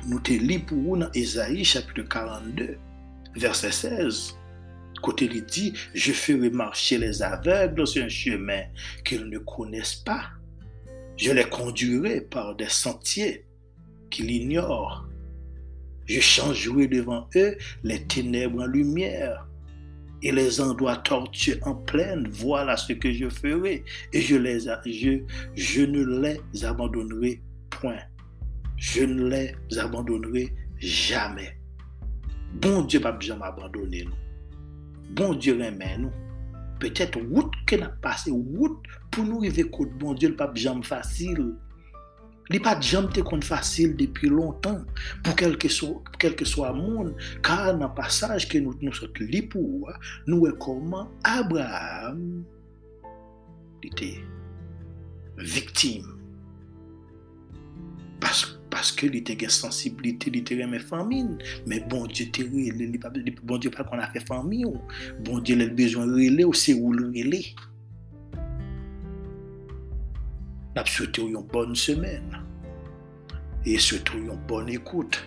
nous 0.08 0.20
te 0.20 0.34
lit 0.34 0.60
pour 0.60 0.78
nous 0.78 0.98
dans 0.98 1.12
Ésaïe 1.14 1.64
chapitre 1.64 2.04
42, 2.04 2.78
verset 3.36 3.72
16. 3.72 4.38
Côté 5.02 5.30
il 5.32 5.44
dit, 5.46 5.74
je 5.94 6.14
ferai 6.14 6.50
marcher 6.50 6.98
les 6.98 7.22
aveugles 7.22 7.86
sur 7.86 8.04
un 8.04 8.10
chemin 8.10 8.64
qu'ils 9.04 9.26
ne 9.26 9.38
connaissent 9.40 9.96
pas. 9.96 10.30
Je 11.18 11.32
les 11.32 11.44
conduirai 11.44 12.22
par 12.22 12.56
des 12.56 12.70
sentiers 12.70 13.46
qu'ils 14.10 14.32
ignorent. 14.32 15.08
Je 16.06 16.20
changerai 16.20 16.88
devant 16.88 17.28
eux 17.36 17.58
les 17.84 18.04
ténèbres 18.04 18.64
en 18.64 18.68
lumière 18.68 19.48
et 20.22 20.32
les 20.32 20.62
endroits 20.62 20.98
tortueux 20.98 21.60
en 21.64 21.76
plaine. 21.76 22.28
Voilà 22.32 22.78
ce 22.78 22.94
que 22.94 23.12
je 23.12 23.30
ferai 23.30 23.84
et 24.12 24.22
je, 24.22 24.36
ne 24.36 26.22
les 26.22 26.66
abandonnerai 26.66 27.42
point. 27.70 28.00
Je 28.78 29.04
ne 29.04 29.28
les 29.30 29.56
abandonnerai 29.78 30.54
jamais. 30.80 31.58
Bon 32.54 32.84
Dieu, 32.84 33.00
pas 33.00 33.18
jamais 33.20 33.46
abandonner 33.46 34.04
nous 34.04 34.24
bon 35.14 35.34
Dieu 35.34 35.54
remet 35.54 35.98
nous. 35.98 36.12
Peut-être 36.80 37.20
route 37.32 37.54
que 37.66 37.76
n'a 37.76 37.90
passé 37.90 38.32
route 38.32 38.84
pour 39.12 39.24
nous 39.24 39.40
arriver 39.40 39.64
côté 39.64 39.92
bon 40.00 40.14
Dieu, 40.14 40.36
pas 40.36 40.52
jamais 40.54 40.84
facile. 40.84 41.56
Li 42.52 42.60
pa 42.64 42.76
jam 42.84 43.08
te 43.14 43.24
kon 43.26 43.44
fasil 43.46 43.94
depi 44.00 44.32
lontan 44.32 44.82
pou 45.24 45.36
kelke 45.40 45.72
so, 45.72 46.02
kelke 46.20 46.48
so 46.48 46.66
a 46.68 46.74
moun 46.76 47.14
kar 47.46 47.72
nan 47.78 47.94
pasaj 47.96 48.48
ke 48.52 48.64
nou, 48.64 48.76
nou 48.84 48.96
sot 48.96 49.22
li 49.24 49.44
pou 49.48 49.88
nou 50.28 50.50
e 50.50 50.56
koman 50.64 51.08
Abraham 51.28 52.44
li 53.84 53.94
te 54.00 54.12
viktim 55.38 56.12
paske 58.24 58.64
paske 58.74 59.10
li 59.12 59.22
te 59.26 59.36
gen 59.40 59.52
sensibilite, 59.54 60.32
li 60.34 60.42
te 60.46 60.58
reme 60.58 60.80
famin, 60.82 61.36
men 61.70 61.86
bon 61.92 62.08
diyo 62.10 62.30
te 62.34 62.46
rele, 62.50 62.90
bon 63.46 63.62
diyo 63.62 63.74
pa 63.74 63.86
kon 63.88 64.02
a 64.02 64.10
fe 64.14 64.24
famin 64.26 64.66
ou, 64.72 64.82
bon 65.28 65.44
diyo 65.44 65.60
le 65.62 65.70
bejon 65.78 66.10
rele 66.16 66.48
ou 66.48 66.58
se 66.58 66.76
ou 66.78 66.94
le 66.96 67.12
rele. 67.14 67.44
Nous 70.76 70.86
souhaitons 70.88 71.28
une 71.28 71.42
bonne 71.42 71.76
semaine 71.76 72.42
et 73.66 73.78
surtout 73.78 74.18
une 74.18 74.36
bonne 74.48 74.70
écoute. 74.70 75.24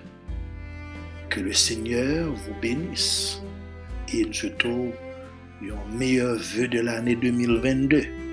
Que 1.28 1.40
le 1.40 1.52
Seigneur 1.52 2.32
vous 2.32 2.54
bénisse 2.60 3.40
et 4.12 4.24
nous 4.24 4.32
souhaitons 4.32 4.92
un 5.62 5.96
meilleur 5.96 6.36
vœu 6.36 6.68
de 6.68 6.80
l'année 6.80 7.16
2022. 7.16 8.25